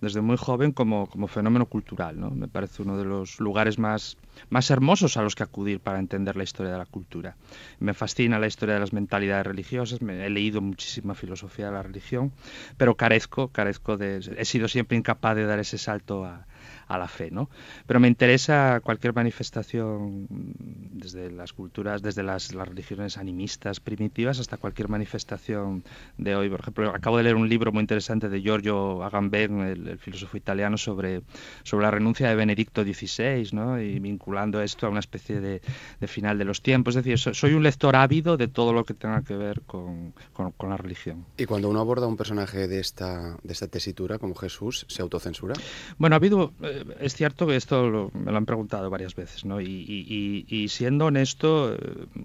desde 0.00 0.20
muy 0.20 0.36
joven 0.36 0.72
como, 0.72 1.08
como 1.08 1.26
fenómeno 1.26 1.66
cultural. 1.66 2.18
¿no? 2.18 2.30
Me 2.30 2.48
parece 2.48 2.82
uno 2.82 2.96
de 2.96 3.04
los 3.04 3.40
lugares 3.40 3.78
más, 3.78 4.16
más 4.48 4.70
hermosos 4.70 5.16
a 5.16 5.22
los 5.22 5.34
que 5.34 5.42
acudir 5.42 5.80
para 5.80 5.98
entender 5.98 6.36
la 6.36 6.44
historia 6.44 6.72
de 6.72 6.78
la 6.78 6.86
cultura. 6.86 7.36
Me 7.78 7.94
fascina 7.94 8.38
la 8.38 8.46
historia 8.46 8.74
de 8.74 8.80
las 8.80 8.92
mentalidades 8.92 9.46
religiosas, 9.46 10.00
he 10.00 10.30
leído 10.30 10.60
muchísima 10.60 11.14
filosofía 11.14 11.66
de 11.66 11.72
la 11.72 11.82
religión, 11.82 12.32
pero 12.76 12.96
carezco, 12.96 13.48
carezco 13.48 13.96
de... 13.96 14.20
He 14.36 14.44
sido 14.44 14.68
siempre 14.68 14.96
incapaz 14.96 15.36
de 15.36 15.46
dar 15.46 15.58
ese 15.58 15.78
salto 15.78 16.24
a, 16.24 16.46
a 16.90 16.98
la 16.98 17.06
fe, 17.06 17.30
¿no? 17.30 17.48
Pero 17.86 18.00
me 18.00 18.08
interesa 18.08 18.80
cualquier 18.82 19.14
manifestación 19.14 20.26
desde 20.28 21.30
las 21.30 21.52
culturas, 21.52 22.02
desde 22.02 22.24
las, 22.24 22.52
religiones 22.52 23.16
animistas 23.16 23.78
primitivas 23.78 24.40
hasta 24.40 24.56
cualquier 24.56 24.88
manifestación 24.88 25.84
de 26.18 26.34
hoy. 26.34 26.50
Por 26.50 26.60
ejemplo, 26.60 26.90
acabo 26.90 27.16
de 27.16 27.22
leer 27.22 27.36
un 27.36 27.48
libro 27.48 27.70
muy 27.70 27.82
interesante 27.82 28.28
de 28.28 28.42
Giorgio 28.42 29.04
Agamben, 29.04 29.60
el, 29.60 29.98
filósofo 29.98 30.36
italiano, 30.36 30.76
sobre, 30.76 31.22
sobre 31.62 31.84
la 31.84 31.92
renuncia 31.92 32.28
de 32.28 32.34
Benedicto 32.34 32.82
XVI, 32.82 33.50
¿no? 33.52 33.80
Y 33.80 34.00
vinculando 34.00 34.60
esto 34.60 34.86
a 34.88 34.90
una 34.90 35.00
especie 35.00 35.40
de, 35.40 35.60
final 36.08 36.38
de 36.38 36.44
los 36.44 36.60
tiempos. 36.60 36.96
Es 36.96 37.04
decir, 37.04 37.34
soy 37.34 37.54
un 37.54 37.62
lector 37.62 37.94
ávido 37.94 38.36
de 38.36 38.48
todo 38.48 38.72
lo 38.72 38.84
que 38.84 38.94
tenga 38.94 39.22
que 39.22 39.36
ver 39.36 39.60
con, 39.60 40.12
la 40.60 40.76
religión. 40.76 41.24
¿Y 41.36 41.46
cuando 41.46 41.68
uno 41.68 41.80
aborda 41.80 42.08
un 42.08 42.16
personaje 42.16 42.66
de 42.66 42.80
esta, 42.80 43.36
de 43.44 43.52
esta 43.52 43.68
tesitura, 43.68 44.18
como 44.18 44.34
Jesús, 44.34 44.86
se 44.88 45.02
autocensura? 45.02 45.54
Bueno, 45.98 46.16
ha 46.16 46.18
habido... 46.18 46.52
Es 47.00 47.14
cierto 47.14 47.46
que 47.46 47.56
esto 47.56 48.10
me 48.12 48.30
lo 48.30 48.36
han 48.36 48.46
preguntado 48.46 48.90
varias 48.90 49.14
veces, 49.14 49.44
¿no? 49.44 49.60
Y, 49.60 50.66
siendo 50.68 51.06
honesto, 51.06 51.74
eh, 51.74 51.78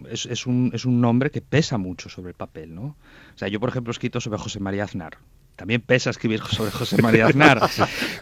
es, 0.09 0.45
un, 0.45 0.71
es 0.73 0.85
un 0.85 1.01
nombre 1.01 1.31
que 1.31 1.41
pesa 1.41 1.77
mucho 1.77 2.09
sobre 2.09 2.29
el 2.29 2.35
papel, 2.35 2.73
¿no? 2.73 2.83
O 2.83 3.37
sea, 3.37 3.47
yo, 3.47 3.59
por 3.59 3.69
ejemplo, 3.69 3.91
he 3.91 3.93
escrito 3.93 4.21
sobre 4.21 4.37
José 4.39 4.59
María 4.59 4.83
Aznar. 4.83 5.17
También 5.55 5.79
pesa 5.79 6.09
escribir 6.09 6.41
sobre 6.41 6.71
José 6.71 7.01
María 7.01 7.27
Aznar. 7.29 7.61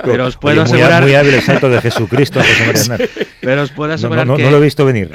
pero 0.04 0.28
os 0.28 0.38
puedo 0.38 0.62
asegurar... 0.62 1.04
Muy 1.04 1.16
hábil 1.16 1.34
el 1.34 1.42
salto 1.42 1.70
de 1.70 1.82
Jesucristo 1.82 2.40
a 2.40 2.44
José 2.44 2.66
María 2.66 2.82
Aznar. 2.82 3.10
pero 3.42 3.62
os 3.64 3.72
puedo 3.72 3.94
asegurar 3.94 4.28
no, 4.28 4.38
que... 4.38 4.44
No 4.44 4.52
lo 4.52 4.58
he 4.58 4.62
visto 4.62 4.86
venir. 4.86 5.12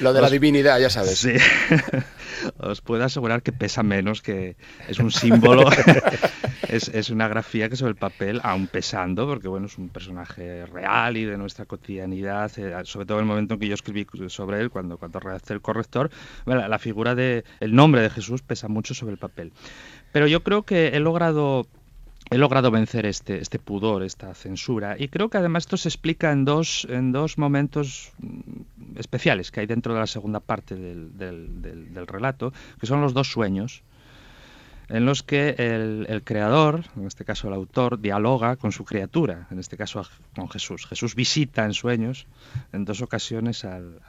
lo 0.00 0.12
de 0.12 0.20
la 0.20 0.30
divinidad, 0.30 0.78
ya 0.78 0.90
sabes. 0.90 1.18
Sí 1.18 1.32
os 2.58 2.80
puedo 2.80 3.04
asegurar 3.04 3.42
que 3.42 3.52
pesa 3.52 3.82
menos, 3.82 4.22
que 4.22 4.56
es 4.88 4.98
un 4.98 5.10
símbolo, 5.10 5.64
es, 6.68 7.10
una 7.10 7.28
grafía 7.28 7.68
que 7.68 7.76
sobre 7.76 7.90
el 7.90 7.96
papel, 7.96 8.40
aún 8.42 8.66
pesando, 8.66 9.26
porque 9.26 9.48
bueno, 9.48 9.66
es 9.66 9.78
un 9.78 9.88
personaje 9.88 10.66
real 10.66 11.16
y 11.16 11.24
de 11.24 11.36
nuestra 11.36 11.64
cotidianidad, 11.64 12.50
eh, 12.58 12.74
sobre 12.84 13.06
todo 13.06 13.18
en 13.18 13.24
el 13.24 13.28
momento 13.28 13.54
en 13.54 13.60
que 13.60 13.68
yo 13.68 13.74
escribí 13.74 14.06
sobre 14.28 14.60
él, 14.60 14.70
cuando, 14.70 14.98
cuando 14.98 15.20
redacté 15.20 15.54
el 15.54 15.60
corrector, 15.60 16.10
la 16.46 16.78
figura 16.78 17.14
de, 17.14 17.44
el 17.60 17.74
nombre 17.74 18.02
de 18.02 18.10
Jesús 18.10 18.42
pesa 18.42 18.68
mucho 18.68 18.94
sobre 18.94 19.12
el 19.12 19.18
papel. 19.18 19.52
Pero 20.12 20.26
yo 20.26 20.42
creo 20.42 20.62
que 20.62 20.88
he 20.88 21.00
logrado 21.00 21.66
he 22.32 22.38
logrado 22.38 22.70
vencer 22.70 23.06
este, 23.06 23.40
este 23.40 23.58
pudor, 23.58 24.02
esta 24.02 24.34
censura. 24.34 24.96
Y 24.98 25.08
creo 25.08 25.28
que 25.28 25.38
además 25.38 25.64
esto 25.64 25.76
se 25.76 25.88
explica 25.88 26.32
en 26.32 26.44
dos, 26.44 26.86
en 26.90 27.12
dos 27.12 27.38
momentos 27.38 28.12
mm, 28.18 28.98
especiales 28.98 29.50
que 29.50 29.60
hay 29.60 29.66
dentro 29.66 29.94
de 29.94 30.00
la 30.00 30.06
segunda 30.06 30.40
parte 30.40 30.74
del, 30.74 31.16
del 31.18 32.06
relato, 32.06 32.52
que 32.80 32.86
son 32.86 33.00
los 33.00 33.14
dos 33.14 33.30
sueños 33.30 33.82
en 34.92 35.06
los 35.06 35.22
que 35.22 35.54
el, 35.58 36.22
creador, 36.22 36.84
en 36.96 37.06
este 37.06 37.24
caso 37.24 37.48
el 37.48 37.54
autor, 37.54 37.98
dialoga 38.00 38.56
con 38.56 38.72
su 38.72 38.84
criatura, 38.84 39.46
en 39.50 39.58
este 39.58 39.78
caso 39.78 40.06
con 40.36 40.50
Jesús. 40.50 40.86
Jesús 40.86 41.14
visita 41.14 41.64
en 41.64 41.72
sueños 41.72 42.26
en 42.74 42.84
dos 42.84 43.00
ocasiones 43.00 43.64
al, 43.64 44.00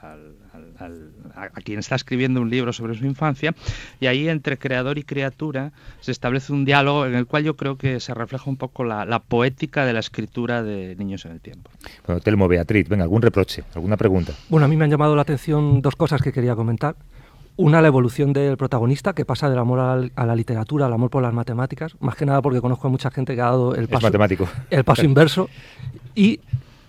a, 1.34 1.48
quien 1.64 1.78
está 1.78 1.94
escribiendo 1.94 2.42
un 2.42 2.50
libro 2.50 2.74
sobre 2.74 2.94
su 2.94 3.06
infancia 3.06 3.54
y 3.98 4.06
ahí 4.06 4.28
entre 4.28 4.58
creador 4.58 4.98
y 4.98 5.04
criatura 5.04 5.72
se 6.00 6.12
establece 6.12 6.52
un 6.52 6.66
diálogo 6.66 7.06
en 7.06 7.14
el 7.14 7.26
cual 7.26 7.44
yo 7.44 7.56
creo 7.56 7.78
que 7.78 7.98
se 7.98 8.12
refleja 8.12 8.50
un 8.50 8.58
poco 8.58 8.84
la, 8.84 9.06
la 9.06 9.20
poética 9.20 9.86
de 9.86 9.94
la 9.94 10.00
escritura 10.00 10.62
de 10.62 10.96
Niños 10.96 11.24
en 11.24 11.32
el 11.32 11.40
Tiempo. 11.40 11.70
Bueno, 12.06 12.20
Telmo, 12.20 12.46
Beatriz, 12.46 12.88
venga, 12.90 13.04
algún 13.04 13.22
reproche, 13.22 13.64
alguna 13.74 13.96
pregunta. 13.96 14.34
Bueno, 14.50 14.66
a 14.66 14.68
mí 14.68 14.76
me 14.76 14.84
han 14.84 14.90
llamado 14.90 15.16
la 15.16 15.22
atención 15.22 15.80
dos 15.80 15.96
cosas 15.96 16.20
que 16.20 16.30
quería 16.30 16.54
comentar. 16.54 16.94
Una, 17.56 17.80
la 17.80 17.88
evolución 17.88 18.32
del 18.32 18.56
protagonista, 18.56 19.12
que 19.12 19.24
pasa 19.24 19.48
del 19.48 19.58
amor 19.58 19.78
a 20.14 20.26
la, 20.26 20.34
literatura 20.34 20.86
al 20.86 20.92
amor 20.92 21.10
por 21.10 21.22
las 21.22 21.32
matemáticas, 21.32 21.96
más 22.00 22.16
que 22.16 22.26
nada 22.26 22.42
porque 22.42 22.60
conozco 22.60 22.88
a 22.88 22.90
mucha 22.90 23.10
gente 23.10 23.34
que 23.36 23.40
ha 23.40 23.46
dado 23.46 23.76
el 23.76 23.86
paso, 23.86 24.08
El 24.70 24.84
paso 24.84 25.04
inverso. 25.04 25.48
Y 26.16 26.40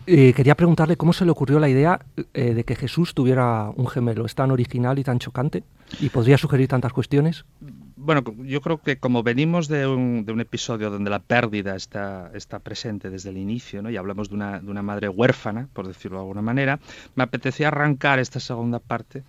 eh, 0.07 0.33
quería 0.35 0.55
preguntarle 0.55 0.97
cómo 0.97 1.13
se 1.13 1.25
le 1.25 1.31
ocurrió 1.31 1.59
la 1.59 1.69
idea 1.69 1.99
eh, 2.33 2.53
de 2.53 2.63
que 2.63 2.75
Jesús 2.75 3.13
tuviera 3.13 3.71
un 3.75 3.87
gemelo. 3.87 4.25
Es 4.25 4.35
tan 4.35 4.51
original 4.51 4.99
y 4.99 5.03
tan 5.03 5.19
chocante 5.19 5.63
y 5.99 6.09
podría 6.09 6.37
sugerir 6.37 6.67
tantas 6.67 6.93
cuestiones. 6.93 7.45
Bueno, 7.95 8.23
yo 8.43 8.61
creo 8.61 8.79
que 8.79 8.97
como 8.97 9.23
venimos 9.23 9.67
de 9.67 9.87
un, 9.87 10.25
de 10.25 10.31
un 10.31 10.41
episodio 10.41 10.91
donde 10.91 11.09
la 11.09 11.19
pérdida 11.19 11.75
está, 11.75 12.29
está 12.35 12.59
presente 12.59 13.09
desde 13.09 13.31
el 13.31 13.37
inicio, 13.37 13.81
¿no? 13.81 13.89
y 13.89 13.97
hablamos 13.97 14.29
de 14.29 14.35
una, 14.35 14.59
de 14.59 14.69
una 14.69 14.83
madre 14.83 15.09
huérfana, 15.09 15.69
por 15.73 15.87
decirlo 15.87 16.17
de 16.17 16.21
alguna 16.21 16.43
manera, 16.43 16.79
me 17.15 17.23
apetecía 17.23 17.69
arrancar 17.69 18.19
esta 18.19 18.39
segunda 18.39 18.77
parte 18.77 19.23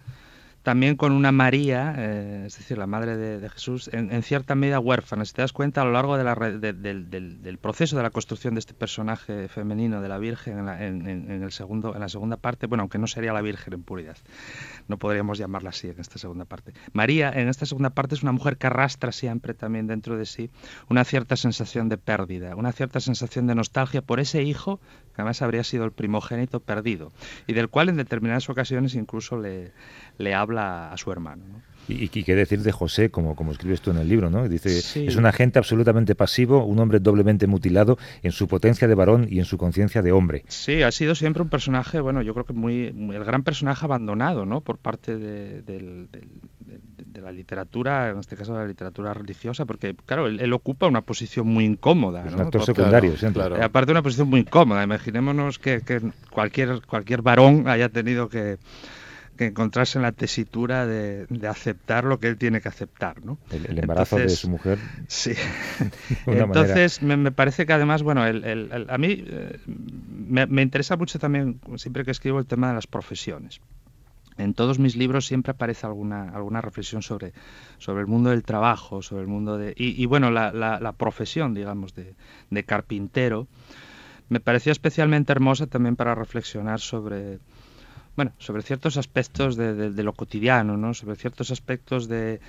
también 0.67 0.97
con 0.97 1.13
una 1.13 1.31
María, 1.31 1.95
eh, 1.97 2.43
es 2.49 2.59
decir, 2.59 2.77
la 2.77 2.89
madre 2.89 3.17
de, 3.17 3.49
Jesús, 3.51 3.89
en, 3.93 4.21
cierta 4.25 4.57
medida 4.57 4.81
huérfana. 4.81 5.25
Si 5.25 5.33
te 5.33 5.41
das 5.41 5.53
cuenta, 5.53 5.83
a 5.83 5.85
lo 5.85 5.93
largo 5.93 6.19
de 6.19 6.25
la, 6.25 6.35
del, 6.35 7.59
proceso 7.59 7.97
de 7.97 8.03
la 8.03 8.11
construcción 8.11 8.55
de 8.55 8.59
este 8.59 8.75
personaje 8.75 9.47
femenino 9.47 10.01
de 10.01 10.09
la 10.09 10.19
Virgen 10.19 10.69
en, 10.69 11.41
el 11.41 11.53
segundo, 11.53 11.95
en 11.95 12.01
la 12.01 12.09
segunda 12.09 12.37
parte, 12.37 12.67
bueno, 12.67 12.83
aunque 12.83 12.99
no 12.99 13.07
sería 13.07 13.33
la 13.33 13.43
Virgen 13.43 13.75
en 13.75 13.85
puridad, 13.85 14.17
no 14.89 14.99
podríamos 14.99 15.39
llamarla 15.39 15.71
así 15.71 15.87
en 15.87 16.01
esta 16.01 16.19
segunda 16.19 16.47
parte. 16.47 16.73
María, 16.93 17.31
en 17.33 17.47
esta 17.47 17.65
segunda 17.65 17.91
parte, 17.91 18.17
es 18.17 18.25
una 18.25 18.33
mujer 18.33 18.57
que 18.57 18.67
arrastra 18.67 19.13
siempre 19.13 19.55
también 19.55 19.87
dentro 19.87 20.17
de 20.17 20.27
sí 20.27 20.51
una 20.89 21.05
cierta 21.05 21.37
sensación 21.37 21.89
de 21.89 21.97
pérdida, 21.97 22.57
una 22.57 22.73
cierta 22.73 22.99
sensación 22.99 23.47
de 23.47 23.55
nostalgia 23.55 24.03
por 24.03 24.19
ese 24.19 24.43
hijo 24.43 24.81
que 25.15 25.23
además 25.23 25.43
habría 25.43 25.63
sido 25.63 25.85
el 25.85 25.93
primogénito 25.93 26.59
perdido 26.59 27.13
y 27.47 27.53
del 27.53 27.69
cual 27.69 27.89
en 27.89 27.97
determinadas 27.97 28.51
ocasiones 28.51 28.97
incluso 28.97 29.39
le, 29.39 29.71
le 30.19 30.35
habla 30.35 30.56
a 30.59 30.97
su 30.97 31.11
hermano. 31.13 31.45
Y, 31.89 32.09
qué 32.09 32.35
decir 32.35 32.63
de 32.63 32.73
José, 32.73 33.11
como, 33.11 33.37
como 33.37 33.53
escribes 33.53 33.81
tú 33.81 33.93
en 33.93 33.99
el 33.99 34.09
libro, 34.09 34.29
¿no? 34.29 34.49
Dice, 34.49 34.77
es 34.79 35.17
un 35.17 35.27
agente 35.27 35.59
absolutamente 35.59 36.17
pasivo, 36.17 36.65
un 36.65 36.79
hombre 36.81 36.99
doblemente 36.99 37.47
mutilado 37.47 37.97
en 38.23 38.33
su 38.33 38.49
potencia 38.49 38.89
de 38.89 38.95
varón 38.95 39.29
y 39.31 39.39
en 39.39 39.45
su 39.45 39.57
conciencia 39.57 40.03
de 40.03 40.11
hombre. 40.11 40.45
Sí, 40.49 40.83
ha 40.83 40.91
sido 40.91 41.15
siempre 41.15 41.43
un 41.43 41.49
personaje, 41.49 42.01
bueno, 42.01 42.23
yo 42.23 42.35
creo 42.35 42.45
que 42.45 42.55
muy, 42.55 42.87
el 42.87 43.25
gran 43.25 43.45
personaje 43.45 43.85
abandonado, 43.85 44.47
¿no? 44.47 44.63
Por 44.63 44.79
parte 44.79 45.17
de, 45.17 46.09
la 47.23 47.33
literatura, 47.33 48.11
en 48.11 48.19
este 48.19 48.37
caso 48.37 48.53
de 48.53 48.61
la 48.61 48.67
literatura 48.67 49.15
religiosa, 49.15 49.65
porque, 49.65 49.95
claro, 50.07 50.27
él, 50.27 50.53
ocupa 50.53 50.87
una 50.87 51.03
posición 51.03 51.47
muy 51.47 51.65
incómoda. 51.65 52.27
Es 52.27 52.35
un 52.35 52.41
actor 52.41 52.65
secundario, 52.65 53.15
claro, 53.33 53.63
Aparte, 53.63 53.93
una 53.93 54.03
posición 54.03 54.29
muy 54.29 54.41
incómoda. 54.41 54.83
Imaginémonos 54.83 55.59
que, 55.59 55.81
que 55.83 56.01
cualquier, 56.31 56.83
cualquier 56.87 57.23
varón 57.23 57.69
haya 57.69 57.89
tenido 57.89 58.29
que 58.29 58.59
que 59.37 59.47
encontrarse 59.47 59.99
en 59.99 60.03
la 60.03 60.13
tesitura 60.13 60.87
de, 60.87 61.27
aceptar 61.49 62.05
lo 62.05 62.19
que 62.19 62.29
él 62.29 62.37
tiene 62.37 62.61
que 62.61 62.69
aceptar, 62.69 63.25
¿no? 63.25 63.39
El, 63.51 63.79
embarazo 63.79 64.17
de 64.17 64.29
su 64.29 64.49
mujer. 64.49 64.79
Sí. 65.07 65.33
Entonces, 66.27 67.03
me, 67.03 67.31
parece 67.31 67.67
que 67.67 67.73
además, 67.73 68.03
bueno, 68.03 68.23
a 68.23 68.99
mí 68.99 69.25
eh, 69.27 69.59
me, 69.67 70.63
interesa 70.63 70.97
mucho 70.97 71.19
también, 71.19 71.61
siempre 71.77 72.05
que 72.05 72.11
escribo, 72.11 72.39
el 72.39 72.47
tema 72.47 72.69
de 72.69 72.75
las 72.75 72.87
profesiones. 72.87 73.61
En 74.39 74.53
todos 74.53 74.79
mis 74.79 74.97
libros 74.97 75.27
siempre 75.27 75.53
aparece 75.53 75.87
alguna, 75.87 76.29
alguna 76.29 76.61
reflexión 76.61 77.03
sobre, 77.03 77.33
sobre 77.79 78.03
el 78.03 78.07
mundo 78.07 78.31
del 78.31 78.43
trabajo, 78.43 79.01
sobre 79.01 79.23
el 79.23 79.29
mundo 79.29 79.57
de... 79.57 79.73
Y, 79.77 80.05
bueno, 80.05 80.31
la, 80.31 80.53
la, 80.53 80.93
profesión, 80.93 81.55
digamos, 81.55 81.95
de, 81.95 82.15
de 82.51 82.65
carpintero, 82.65 83.49
me 84.29 84.41
pareció 84.41 84.73
especialmente 84.73 85.33
hermosa 85.33 85.67
también 85.67 85.97
para 85.97 86.15
reflexionar 86.15 86.81
sobre 86.81 87.39
bueno, 88.17 88.33
sobre 88.39 88.63
ciertos 88.63 88.97
aspectos 88.97 89.57
de, 89.57 90.03
lo 90.03 90.13
cotidiano, 90.15 90.77
¿no? 90.77 90.95
sobre 90.95 91.17
ciertos 91.17 91.51
aspectos 91.51 92.09
de, 92.09 92.41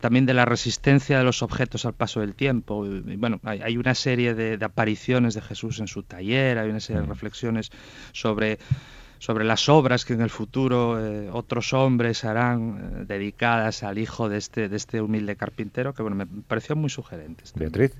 también 0.00 0.26
de 0.26 0.34
la 0.34 0.44
resistencia 0.44 1.18
de 1.18 1.24
los 1.24 1.42
objetos 1.42 1.84
al 1.84 1.94
paso 1.94 2.20
del 2.20 2.34
tiempo. 2.34 2.86
Y, 2.86 3.16
bueno, 3.16 3.40
hay, 3.42 3.76
una 3.76 3.94
serie 3.94 4.34
de, 4.34 4.64
apariciones 4.64 5.34
de 5.34 5.42
Jesús 5.42 5.80
en 5.80 5.88
su 5.88 6.04
taller, 6.04 6.58
hay 6.58 6.70
una 6.70 6.80
serie 6.80 7.02
de 7.02 7.08
reflexiones 7.08 7.70
sobre 8.12 8.58
sobre 9.20 9.44
las 9.44 9.68
obras 9.68 10.04
que 10.04 10.12
en 10.12 10.20
el 10.20 10.30
futuro 10.30 11.04
eh, 11.04 11.28
otros 11.32 11.72
hombres 11.72 12.24
harán 12.24 12.78
eh, 13.00 13.04
dedicadas 13.04 13.82
al 13.82 13.98
hijo 13.98 14.28
de 14.28 14.38
este, 14.38 14.68
de 14.68 14.76
este 14.76 15.00
humilde 15.00 15.34
carpintero, 15.34 15.92
que 15.92 16.02
bueno, 16.02 16.16
me 16.16 16.26
pareció 16.26 16.76
muy 16.76 16.88
sugerentes. 16.88 17.52
Beatriz. 17.54 17.94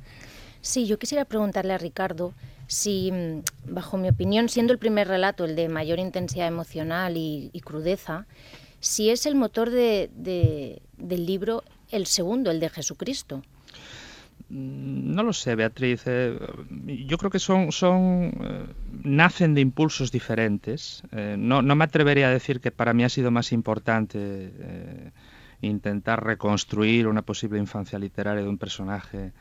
Sí, 0.61 0.87
yo 0.87 0.99
quisiera 0.99 1.25
preguntarle 1.25 1.73
a 1.73 1.79
Ricardo 1.79 2.35
si, 2.67 3.11
mm, 3.11 3.73
bajo 3.73 3.97
mi 3.97 4.09
opinión, 4.09 4.49
siendo 4.49 4.73
el 4.73 4.79
primer 4.79 5.09
relato 5.09 5.45
el 5.45 5.57
de 5.57 5.69
mayor 5.69 5.99
intensidad 5.99 6.47
emocional 6.47 7.17
y, 7.17 7.51
crudeza, 7.65 8.27
si 8.81 9.11
es 9.11 9.27
el 9.27 9.35
motor 9.35 9.71
de, 9.71 10.11
del 10.97 11.27
libro 11.27 11.65
el 11.91 12.07
segundo, 12.07 12.51
el 12.51 12.61
de 12.61 12.69
Jesucristo. 12.69 13.43
Mm, 14.51 15.15
no 15.15 15.23
lo 15.23 15.33
sé, 15.33 15.55
Beatriz. 15.55 16.03
Eh, 16.07 16.39
yo 17.07 17.19
creo 17.19 17.31
que 17.31 17.39
son, 17.39 17.73
son 17.73 18.33
eh, 18.41 18.67
nacen 19.05 19.55
de 19.55 19.61
impulsos 19.61 20.11
diferentes. 20.11 21.03
Eh, 21.13 21.37
no, 21.39 21.63
no, 21.63 21.75
me 21.77 21.85
atrevería 21.85 22.29
a 22.29 22.31
decir 22.31 22.61
que 22.61 22.71
para 22.71 22.95
mí 22.95 23.05
ha 23.05 23.09
sido 23.09 23.31
más 23.31 23.53
importante 23.53 25.13
intentar 25.61 26.25
reconstruir 26.25 27.09
una 27.09 27.23
posible 27.23 27.59
infancia 27.59 27.99
literaria 27.99 28.43
de 28.43 28.49
un 28.49 28.59
personaje 28.59 29.33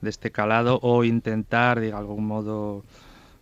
de 0.00 0.10
este 0.10 0.30
calado 0.30 0.78
o 0.82 1.04
intentar 1.04 1.80
de 1.80 1.92
algún 1.92 2.26
modo 2.26 2.84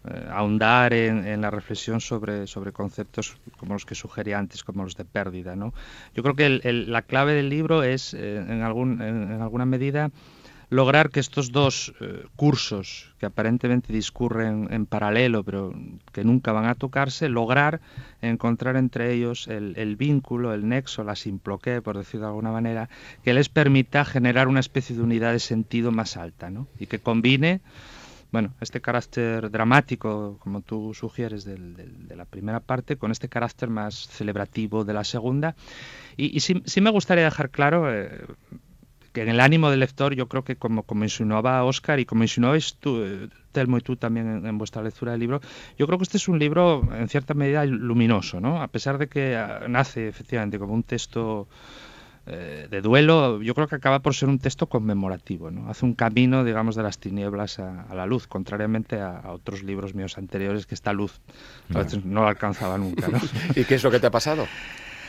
eh, 0.08 0.28
ahondar 0.30 0.92
en, 0.92 1.40
la 1.40 1.50
reflexión 1.50 2.00
sobre, 2.00 2.46
sobre 2.46 2.72
conceptos 2.72 3.36
como 3.56 3.74
los 3.74 3.84
que 3.84 3.94
sugería 3.94 4.38
antes, 4.38 4.62
como 4.62 4.84
los 4.84 4.96
de 4.96 5.04
pérdida. 5.04 5.56
¿no? 5.56 5.74
Yo 6.14 6.22
creo 6.22 6.36
que 6.36 6.48
la 6.72 7.02
clave 7.02 7.34
del 7.34 7.48
libro 7.48 7.82
es, 7.82 8.14
eh, 8.14 8.36
en, 8.36 8.62
algún, 8.62 9.02
en 9.02 9.42
alguna 9.42 9.66
medida, 9.66 10.10
lograr 10.70 11.10
que 11.10 11.20
estos 11.20 11.52
dos 11.52 11.92
eh, 12.00 12.24
cursos 12.36 13.14
que 13.18 13.26
aparentemente 13.26 13.92
discurren 13.92 14.68
en 14.70 14.86
paralelo 14.86 15.44
pero 15.44 15.72
que 16.16 16.24
nunca 16.24 16.50
van 16.50 16.64
a 16.64 16.74
tocarse, 16.74 17.28
lograr 17.28 17.82
encontrar 18.22 18.76
entre 18.76 19.12
ellos 19.12 19.48
el, 19.48 19.96
vínculo, 19.96 20.54
el 20.54 20.66
nexo, 20.66 21.04
la 21.04 21.14
simploqué, 21.14 21.82
por 21.82 21.98
decirlo 21.98 22.24
de 22.24 22.30
alguna 22.30 22.52
manera, 22.52 22.88
que 23.22 23.34
les 23.34 23.50
permita 23.50 24.02
generar 24.06 24.48
una 24.48 24.60
especie 24.60 24.96
de 24.96 25.02
unidad 25.02 25.32
de 25.32 25.40
sentido 25.40 25.92
más 25.92 26.16
alta 26.16 26.48
¿no? 26.48 26.68
y 26.80 26.86
que 26.86 27.00
combine 27.00 27.60
bueno, 28.32 28.54
este 28.62 28.80
carácter 28.80 29.50
dramático, 29.50 30.38
como 30.40 30.62
tú 30.62 30.94
sugieres, 30.94 31.44
de 31.44 32.16
la 32.16 32.24
primera 32.24 32.60
parte, 32.60 32.96
con 32.96 33.12
este 33.12 33.28
carácter 33.28 33.68
más 33.68 34.08
celebrativo 34.08 34.84
de 34.84 34.94
la 34.94 35.04
segunda. 35.04 35.54
Y, 36.16 36.40
sí, 36.40 36.80
me 36.80 36.90
gustaría 36.90 37.24
dejar 37.24 37.50
claro, 37.50 37.92
eh, 37.94 38.10
que 39.16 39.22
en 39.22 39.30
el 39.30 39.40
ánimo 39.40 39.70
del 39.70 39.80
lector 39.80 40.14
yo 40.14 40.28
creo 40.28 40.44
que 40.44 40.56
como, 40.56 40.82
como 40.82 41.02
insinuaba 41.02 41.64
Oscar 41.64 41.98
y 42.00 42.04
como 42.04 42.22
insinuabais 42.22 42.76
tú, 42.78 43.02
eh, 43.02 43.28
Telmo 43.50 43.78
y 43.78 43.80
tú 43.80 43.96
también 43.96 44.44
en, 44.44 44.58
vuestra 44.58 44.82
lectura 44.82 45.12
del 45.12 45.20
libro, 45.20 45.40
yo 45.78 45.86
creo 45.86 45.98
que 45.98 46.02
este 46.02 46.18
es 46.18 46.28
un 46.28 46.38
libro 46.38 46.86
en 46.92 47.08
cierta 47.08 47.32
medida 47.32 47.64
luminoso, 47.64 48.40
¿no? 48.42 48.60
A 48.60 48.68
pesar 48.68 48.98
de 48.98 49.08
que 49.08 49.34
ah, 49.34 49.68
nace 49.70 50.06
efectivamente 50.06 50.58
como 50.58 50.74
un 50.74 50.82
texto 50.82 51.48
eh, 52.26 52.68
de 52.70 52.82
duelo, 52.82 53.40
yo 53.40 53.54
creo 53.54 53.66
que 53.68 53.76
acaba 53.76 54.00
por 54.00 54.14
ser 54.14 54.28
un 54.28 54.38
texto 54.38 54.66
conmemorativo, 54.66 55.50
¿no? 55.50 55.70
Hace 55.70 55.86
un 55.86 55.94
camino, 55.94 56.44
digamos, 56.44 56.76
de 56.76 56.82
las 56.82 56.98
tinieblas 56.98 57.58
a, 57.58 57.86
la 57.94 58.04
luz, 58.04 58.26
contrariamente 58.26 59.00
a, 59.00 59.32
otros 59.32 59.62
libros 59.62 59.94
míos 59.94 60.18
anteriores 60.18 60.66
que 60.66 60.74
esta 60.74 60.92
luz 60.92 61.22
veces 61.70 62.04
no 62.04 62.24
la 62.24 62.28
alcanzaba 62.28 62.76
nunca, 62.76 63.08
¿no? 63.08 63.18
¿Y 63.56 63.64
qué 63.64 63.76
es 63.76 63.82
lo 63.82 63.90
que 63.90 63.98
te 63.98 64.08
ha 64.08 64.10
pasado? 64.10 64.46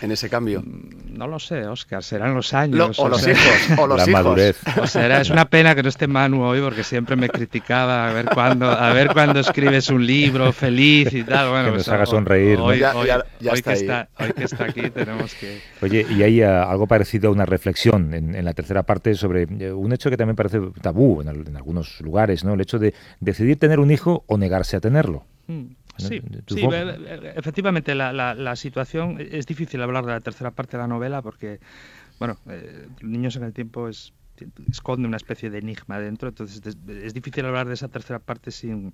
En 0.01 0.11
ese 0.11 0.29
cambio? 0.29 0.61
Mm, 0.61 1.17
no 1.17 1.27
lo 1.27 1.39
sé, 1.39 1.65
Oscar, 1.65 2.03
serán 2.03 2.33
los 2.33 2.53
años. 2.53 2.97
o, 2.99 3.09
los 3.09 3.27
hijos, 3.27 3.77
o 3.77 3.87
los 3.87 3.97
la 3.97 4.07
madurez. 4.07 4.59
O 4.81 4.87
será, 4.87 5.21
es 5.21 5.29
una 5.29 5.45
pena 5.45 5.75
que 5.75 5.83
no 5.83 5.89
esté 5.89 6.07
Manu 6.07 6.43
hoy 6.43 6.61
porque 6.61 6.83
siempre 6.83 7.15
me 7.15 7.29
criticaba 7.29 8.09
a 8.09 8.13
ver 8.13 8.25
cuándo, 8.33 8.69
a 8.69 8.93
ver 8.93 9.09
cuándo 9.13 9.39
escribes 9.39 9.89
un 9.89 10.05
libro 10.05 10.51
feliz 10.53 11.13
y 11.13 11.23
tal. 11.23 11.49
Bueno, 11.49 11.65
que 11.65 11.77
nos 11.77 11.85
pues, 11.85 11.89
haga 11.89 12.05
sonreír. 12.05 12.59
Hoy, 12.59 12.79
que 12.79 13.73
está, 13.73 14.09
hoy, 14.19 14.33
que 14.33 14.43
está, 14.43 14.65
aquí 14.65 14.89
tenemos 14.89 15.33
que... 15.35 15.61
Oye, 15.81 16.05
y 16.09 16.23
hay 16.23 16.41
ah, 16.41 16.63
algo 16.63 16.87
parecido 16.87 17.29
a 17.29 17.31
una 17.31 17.45
reflexión 17.45 18.13
en, 18.13 18.45
la 18.45 18.53
tercera 18.53 18.83
parte 18.83 19.13
sobre 19.15 19.47
eh, 19.59 19.71
un 19.71 19.91
hecho 19.93 20.09
que 20.09 20.17
también 20.17 20.35
parece 20.35 20.59
tabú 20.81 21.21
en, 21.21 21.27
algunos 21.55 21.99
lugares, 22.01 22.43
¿no? 22.43 22.53
El 22.53 22.61
hecho 22.61 22.79
de 22.79 22.93
decidir 23.19 23.57
tener 23.57 23.79
un 23.79 23.91
hijo 23.91 24.23
o 24.27 24.37
negarse 24.37 24.77
a 24.77 24.79
tenerlo. 24.79 25.25
Mm. 25.47 25.76
Sí, 25.97 26.21
efectivamente, 27.35 27.95
la, 27.95 28.55
situación 28.55 29.17
es 29.19 29.45
difícil 29.45 29.81
hablar 29.81 30.05
de 30.05 30.11
la 30.11 30.21
tercera 30.21 30.51
parte 30.51 30.77
de 30.77 30.83
la 30.83 30.87
novela 30.87 31.21
porque, 31.21 31.59
bueno, 32.19 32.37
eh, 32.47 32.87
Niños 33.01 33.35
en 33.35 33.43
el 33.43 33.53
Tiempo 33.53 33.87
es, 33.87 34.13
esconde 34.69 35.07
una 35.07 35.17
especie 35.17 35.49
de 35.49 35.59
enigma 35.59 35.99
dentro, 35.99 36.29
entonces 36.29 36.61
es 36.87 37.13
difícil 37.13 37.45
hablar 37.45 37.67
de 37.67 37.73
esa 37.73 37.87
tercera 37.87 38.19
parte 38.19 38.51
sin, 38.51 38.93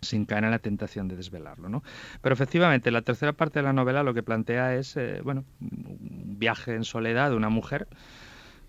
sin 0.00 0.24
caer 0.24 0.44
en 0.44 0.50
la 0.50 0.58
tentación 0.58 1.08
de 1.08 1.16
desvelarlo, 1.16 1.68
¿no? 1.68 1.82
Pero 2.22 2.32
efectivamente, 2.32 2.90
la 2.90 3.02
tercera 3.02 3.32
parte 3.32 3.58
de 3.58 3.64
la 3.64 3.72
novela 3.72 4.02
lo 4.02 4.14
que 4.14 4.22
plantea 4.22 4.74
es, 4.74 4.96
eh, 4.96 5.20
bueno, 5.22 5.44
un 5.60 6.36
viaje 6.38 6.74
en 6.74 6.84
soledad 6.84 7.30
de 7.30 7.36
una 7.36 7.48
mujer 7.48 7.88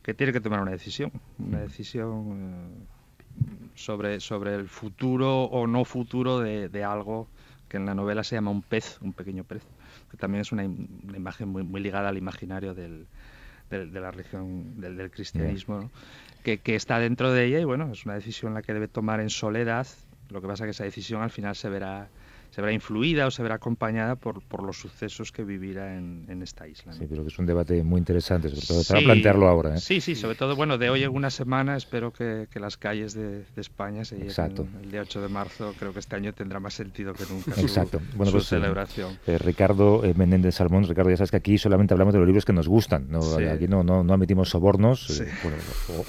que 0.01 0.13
tiene 0.13 0.33
que 0.33 0.41
tomar 0.41 0.61
una 0.61 0.71
decisión, 0.71 1.11
una 1.37 1.59
decisión 1.59 2.31
eh, 2.31 2.85
sobre, 3.75 4.19
sobre 4.19 4.55
el 4.55 4.67
futuro 4.67 5.43
o 5.43 5.67
no 5.67 5.85
futuro 5.85 6.39
de, 6.39 6.69
de 6.69 6.83
algo 6.83 7.27
que 7.69 7.77
en 7.77 7.85
la 7.85 7.95
novela 7.95 8.23
se 8.23 8.35
llama 8.35 8.51
un 8.51 8.61
pez, 8.61 8.97
un 9.01 9.13
pequeño 9.13 9.43
pez, 9.43 9.63
que 10.11 10.17
también 10.17 10.41
es 10.41 10.51
una, 10.51 10.63
imagen 10.63 11.49
muy, 11.49 11.63
muy, 11.63 11.79
ligada 11.79 12.09
al 12.09 12.17
imaginario 12.17 12.73
del, 12.73 13.07
de 13.69 13.99
la 13.99 14.11
religión, 14.11 14.81
del, 14.81 15.11
cristianismo, 15.11 15.91
que, 16.43 16.57
que, 16.57 16.75
está 16.75 16.99
dentro 16.99 17.31
de 17.31 17.45
ella 17.45 17.59
y 17.59 17.63
bueno, 17.63 17.91
es 17.91 18.05
una 18.05 18.15
decisión 18.15 18.53
la 18.53 18.63
que 18.63 18.73
debe 18.73 18.87
tomar 18.87 19.21
en 19.21 19.29
soledad, 19.29 19.87
lo 20.29 20.41
que 20.41 20.47
pasa 20.47 20.63
es 20.63 20.67
que 20.67 20.71
esa 20.71 20.83
decisión 20.83 21.21
al 21.21 21.29
final 21.29 21.55
se 21.55 21.69
verá 21.69 22.09
se 22.59 22.61
verá 22.61 22.73
influida 22.73 23.25
o 23.25 23.31
se 23.31 23.41
verá 23.41 23.55
acompañada 23.55 24.17
por, 24.17 24.41
por 24.43 24.63
los 24.63 24.77
sucesos 24.77 25.31
que 25.31 25.45
vivirá 25.45 25.95
en, 25.95 26.25
en 26.27 26.41
esta 26.43 26.67
isla. 26.67 26.91
Sí, 26.91 27.05
pero 27.09 27.21
que 27.23 27.29
es 27.29 27.39
un 27.39 27.45
debate 27.45 27.83
muy 27.85 27.99
interesante, 27.99 28.49
sobre 28.49 28.67
todo 28.67 28.83
para 28.85 28.99
plantearlo 28.99 29.47
ahora. 29.47 29.75
¿eh? 29.75 29.79
Sí, 29.79 30.01
sí, 30.01 30.13
sobre 30.13 30.35
todo, 30.35 30.57
bueno, 30.57 30.77
de 30.77 30.89
hoy 30.89 31.03
en 31.03 31.11
una 31.15 31.29
semana 31.29 31.77
espero 31.77 32.11
que, 32.11 32.47
que 32.51 32.59
las 32.59 32.75
calles 32.75 33.13
de, 33.13 33.45
de 33.45 33.61
España 33.61 34.03
se 34.03 34.17
Exacto. 34.21 34.67
el 34.83 34.91
día 34.91 34.99
8 35.03 35.21
de 35.21 35.29
marzo, 35.29 35.73
creo 35.79 35.93
que 35.93 35.99
este 35.99 36.17
año 36.17 36.33
tendrá 36.33 36.59
más 36.59 36.73
sentido 36.73 37.13
que 37.13 37.23
nunca 37.29 37.51
Exacto. 37.61 37.99
su, 37.99 38.17
bueno, 38.17 38.31
su 38.31 38.37
pues, 38.39 38.47
celebración. 38.47 39.17
Eh, 39.25 39.37
Ricardo 39.37 40.03
eh, 40.03 40.13
Menéndez 40.17 40.55
Salmón, 40.55 40.83
Ricardo, 40.83 41.11
ya 41.11 41.15
sabes 41.17 41.31
que 41.31 41.37
aquí 41.37 41.57
solamente 41.57 41.93
hablamos 41.93 42.13
de 42.13 42.19
los 42.19 42.27
libros 42.27 42.43
que 42.43 42.51
nos 42.51 42.67
gustan, 42.67 43.09
no, 43.09 43.21
Sí. 43.21 43.45
aquí 43.45 43.69
no, 43.69 43.83
no, 43.85 44.03
no 44.03 44.13
admitimos 44.13 44.49
sobornos, 44.49 45.05
Sí. 45.07 45.23
eh, 45.23 45.29
bueno, 45.43 45.57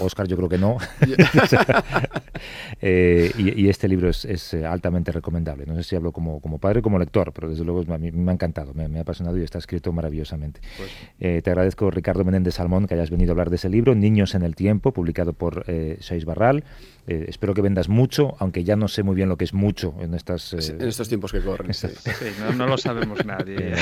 Oscar 0.00 0.26
yo 0.26 0.36
creo 0.36 0.48
que 0.48 0.58
no, 0.58 0.78
Eh, 2.82 3.30
y, 3.36 3.66
y 3.66 3.68
este 3.68 3.86
libro 3.88 4.08
es, 4.08 4.24
es, 4.24 4.54
eh, 4.54 4.64
altamente 4.64 5.12
recomendable, 5.12 5.66
no 5.66 5.74
sé 5.76 5.82
si 5.82 5.96
hablo 5.96 6.12
como, 6.12 6.39
como 6.40 6.58
padre 6.58 6.80
o 6.80 6.82
como 6.82 6.98
lector, 6.98 7.32
pero 7.32 7.48
desde 7.48 7.64
luego 7.64 7.84
a 7.92 7.98
mí 7.98 8.10
me 8.10 8.30
ha 8.30 8.34
encantado, 8.34 8.74
me, 8.74 8.88
me 8.88 8.98
ha 8.98 9.02
apasionado 9.02 9.38
y 9.38 9.42
está 9.42 9.58
escrito 9.58 9.92
maravillosamente. 9.92 10.60
Pues, 10.76 10.90
Eh, 11.20 11.42
te 11.42 11.50
agradezco, 11.50 11.90
Ricardo 11.90 12.24
Menéndez 12.24 12.54
Salmón, 12.54 12.86
que 12.86 12.94
hayas 12.94 13.10
venido 13.10 13.30
a 13.30 13.32
hablar 13.32 13.50
de 13.50 13.56
ese 13.56 13.68
libro, 13.68 13.94
Niños 13.94 14.34
en 14.34 14.42
el 14.42 14.56
Tiempo, 14.56 14.92
publicado 14.92 15.32
por 15.32 15.64
eh, 15.66 15.96
Seix 16.00 16.24
Barral. 16.24 16.64
Eh, 17.12 17.24
espero 17.26 17.54
que 17.54 17.60
vendas 17.60 17.88
mucho, 17.88 18.36
aunque 18.38 18.62
ya 18.62 18.76
no 18.76 18.86
sé 18.86 19.02
muy 19.02 19.16
bien 19.16 19.28
lo 19.28 19.36
que 19.36 19.42
es 19.44 19.52
mucho 19.52 19.94
en 20.00 20.14
estas... 20.14 20.52
eh, 20.52 20.76
En 20.78 20.86
estos 20.86 21.08
tiempos 21.08 21.32
que 21.32 21.40
corren. 21.40 21.74
sí, 21.74 21.88
no, 22.40 22.52
no 22.52 22.66
lo 22.68 22.78
sabemos 22.78 23.24
nadie. 23.26 23.56
Eh. 23.58 23.74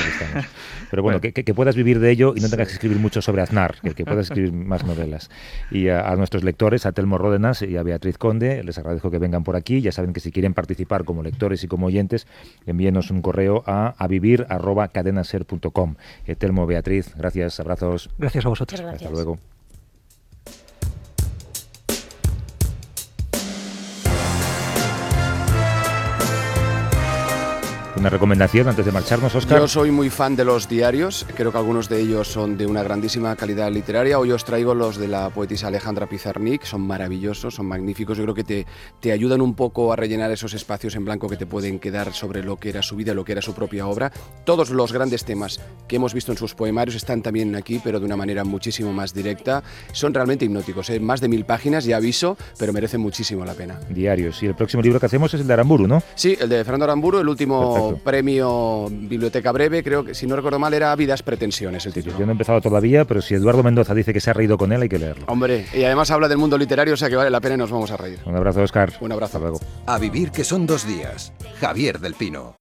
Pero 0.91 1.03
bueno, 1.03 1.21
que, 1.21 1.33
que- 1.35 1.45
que 1.45 1.53
puedas 1.53 1.77
vivir 1.77 2.01
de 2.01 2.11
ello 2.11 2.33
y 2.35 2.41
no 2.41 2.49
tengas 2.49 2.69
que 2.69 2.75
escribir 2.75 2.99
mucho 2.99 3.21
sobre 3.21 3.43
Aznar, 3.43 3.77
que, 3.83 3.93
que 3.95 4.07
puedas 4.07 4.25
escribir 4.31 4.53
más 4.55 4.87
novelas. 4.87 5.29
Y 5.71 5.89
a, 5.89 6.09
a 6.09 6.17
nuestros 6.17 6.43
lectores, 6.43 6.87
a 6.87 6.93
Telmo 6.93 7.19
Ródenas 7.19 7.61
y 7.61 7.77
a 7.77 7.83
Beatriz 7.83 8.17
Conde, 8.17 8.65
les 8.65 8.79
agradezco 8.79 9.11
que 9.11 9.19
vengan 9.19 9.45
por 9.45 9.57
aquí. 9.57 9.83
Ya 9.83 9.93
saben 9.93 10.15
que 10.15 10.21
si 10.21 10.33
quieren 10.33 10.55
participar 10.55 11.05
como 11.05 11.23
lectores 11.23 11.63
y 11.65 11.69
como 11.69 11.87
oyentes, 11.89 12.27
envíenos 12.65 13.11
un 13.11 13.21
correo 13.21 13.63
a 13.67 13.95
avivir.cadenaser.com. 13.99 15.97
Eh, 16.27 16.35
Telmo, 16.35 16.67
Beatriz, 16.67 17.15
gracias, 17.15 17.61
abrazos. 17.61 18.09
Gracias 18.19 18.47
a 18.47 18.49
vosotros. 18.49 18.81
Gracias. 18.81 19.03
Hasta 19.03 19.15
luego. 19.15 19.39
Una 27.99 28.11
recomendación 28.11 28.69
antes 28.69 28.87
de 28.87 28.93
marcharnos, 28.93 29.35
Oscar. 29.35 29.59
Yo 29.59 29.67
soy 29.67 29.91
muy 29.91 30.09
fan 30.09 30.37
de 30.37 30.45
los 30.45 30.69
diarios, 30.69 31.27
creo 31.35 31.51
que 31.51 31.59
algunos 31.59 31.89
de 31.89 32.01
ellos 32.01 32.29
son 32.29 32.57
de 32.57 32.65
una 32.65 32.85
grandísima 32.85 33.35
calidad 33.35 33.73
literaria. 33.73 34.21
Hoy 34.21 34.31
os 34.31 34.45
traigo 34.45 34.73
los 34.73 34.99
de 34.99 35.09
la 35.09 35.31
poetisa 35.31 35.67
Alejandra 35.67 36.07
Pizarnik, 36.07 36.63
son 36.63 36.83
maravillosos, 36.83 37.57
son 37.57 37.67
magníficos. 37.67 38.17
Yo 38.17 38.23
creo 38.23 38.35
que 38.37 38.45
te, 38.45 38.67
te 39.01 39.11
ayudan 39.11 39.41
un 39.41 39.55
poco 39.55 39.93
a 39.93 39.97
rellenar 39.97 40.31
esos 40.31 40.55
espacios 40.55 40.95
en 40.95 41.05
blanco 41.05 41.29
que 41.29 41.37
te 41.37 41.45
pueden 41.45 41.81
quedar 41.81 42.13
sobre 42.13 42.45
lo 42.45 42.57
que 42.57 42.69
era 42.69 42.83
su 42.83 42.95
vida, 42.95 43.15
lo 43.15 43.25
que 43.25 43.33
era 43.33 43.43
su 43.43 43.53
propia 43.53 43.89
obra. 43.89 44.13
Todos 44.45 44.71
los 44.71 44.93
grandes 44.93 45.25
temas 45.25 45.61
que 45.89 45.97
hemos 45.97 46.15
visto 46.15 46.31
en 46.31 46.39
sus 46.39 46.55
poemarios 46.55 46.95
están 46.95 47.21
también 47.21 47.57
aquí, 47.57 47.81
pero 47.83 47.99
de 47.99 48.07
una 48.07 48.17
manera 48.17 48.45
muchísimo 48.45 48.93
más 48.93 49.13
directa. 49.13 49.65
Son 49.91 50.15
realmente 50.15 50.45
hipnóticos, 50.45 50.89
¿eh? 50.91 51.01
más 51.01 51.21
de 51.21 51.27
mil 51.27 51.45
páginas, 51.45 51.85
ya 51.85 51.97
aviso, 51.97 52.37
pero 52.61 52.73
merecen 52.73 53.01
muchísimo 53.01 53.45
la 53.45 53.55
pena. 53.55 53.81
Diarios. 53.91 54.41
Y 54.45 54.47
el 54.47 54.55
próximo 54.55 54.85
libro 54.85 55.01
que 55.01 55.07
hacemos 55.07 55.35
es 55.35 55.41
el 55.41 55.49
de 55.49 55.53
Aramburu, 55.53 55.89
¿no? 55.89 56.01
Sí, 56.15 56.39
el 56.41 56.49
de 56.49 56.63
Fernando 56.63 56.85
Aramburu, 56.85 57.19
el 57.19 57.29
último 57.29 57.88
Perfecto. 57.88 57.88
Premio 57.97 58.89
Biblioteca 58.91 59.53
Breve, 59.53 59.83
creo 59.83 60.05
que 60.05 60.15
si 60.15 60.27
no 60.27 60.37
recuerdo 60.37 60.59
mal 60.59 60.75
era 60.75 60.95
Vidas 60.97 61.23
Pretensiones 61.23 61.87
el 61.87 61.93
título. 61.93 62.19
Yo 62.19 62.27
no 62.27 62.33
he 62.33 62.35
empezado 62.35 62.61
todavía, 62.61 63.05
pero 63.05 63.23
si 63.23 63.35
Eduardo 63.35 63.63
Mendoza 63.63 63.95
dice 63.95 64.13
que 64.13 64.21
se 64.21 64.31
ha 64.31 64.33
reído 64.33 64.59
con 64.59 64.73
él, 64.73 64.83
hay 64.83 64.89
que 64.89 64.99
leerlo. 64.99 65.25
Hombre, 65.29 65.67
y 65.73 65.85
además 65.85 66.11
habla 66.11 66.29
del 66.29 66.39
mundo 66.39 66.59
literario, 66.59 66.95
o 66.95 66.97
sea 66.97 67.09
que 67.09 67.17
vale 67.17 67.31
la 67.31 67.41
pena 67.41 67.55
y 67.55 67.59
nos 67.59 67.71
vamos 67.71 67.91
a 67.91 67.97
reír. 67.97 68.19
Un 68.27 68.37
abrazo, 68.37 68.63
Oscar. 68.63 68.93
Un 69.01 69.13
abrazo. 69.13 69.39
Hasta 69.39 69.39
luego. 69.39 69.61
A 69.87 69.99
vivir 69.99 70.31
que 70.31 70.45
son 70.45 70.67
dos 70.67 70.87
días. 70.87 71.33
Javier 71.61 71.99
del 71.99 72.15
Pino. 72.15 72.58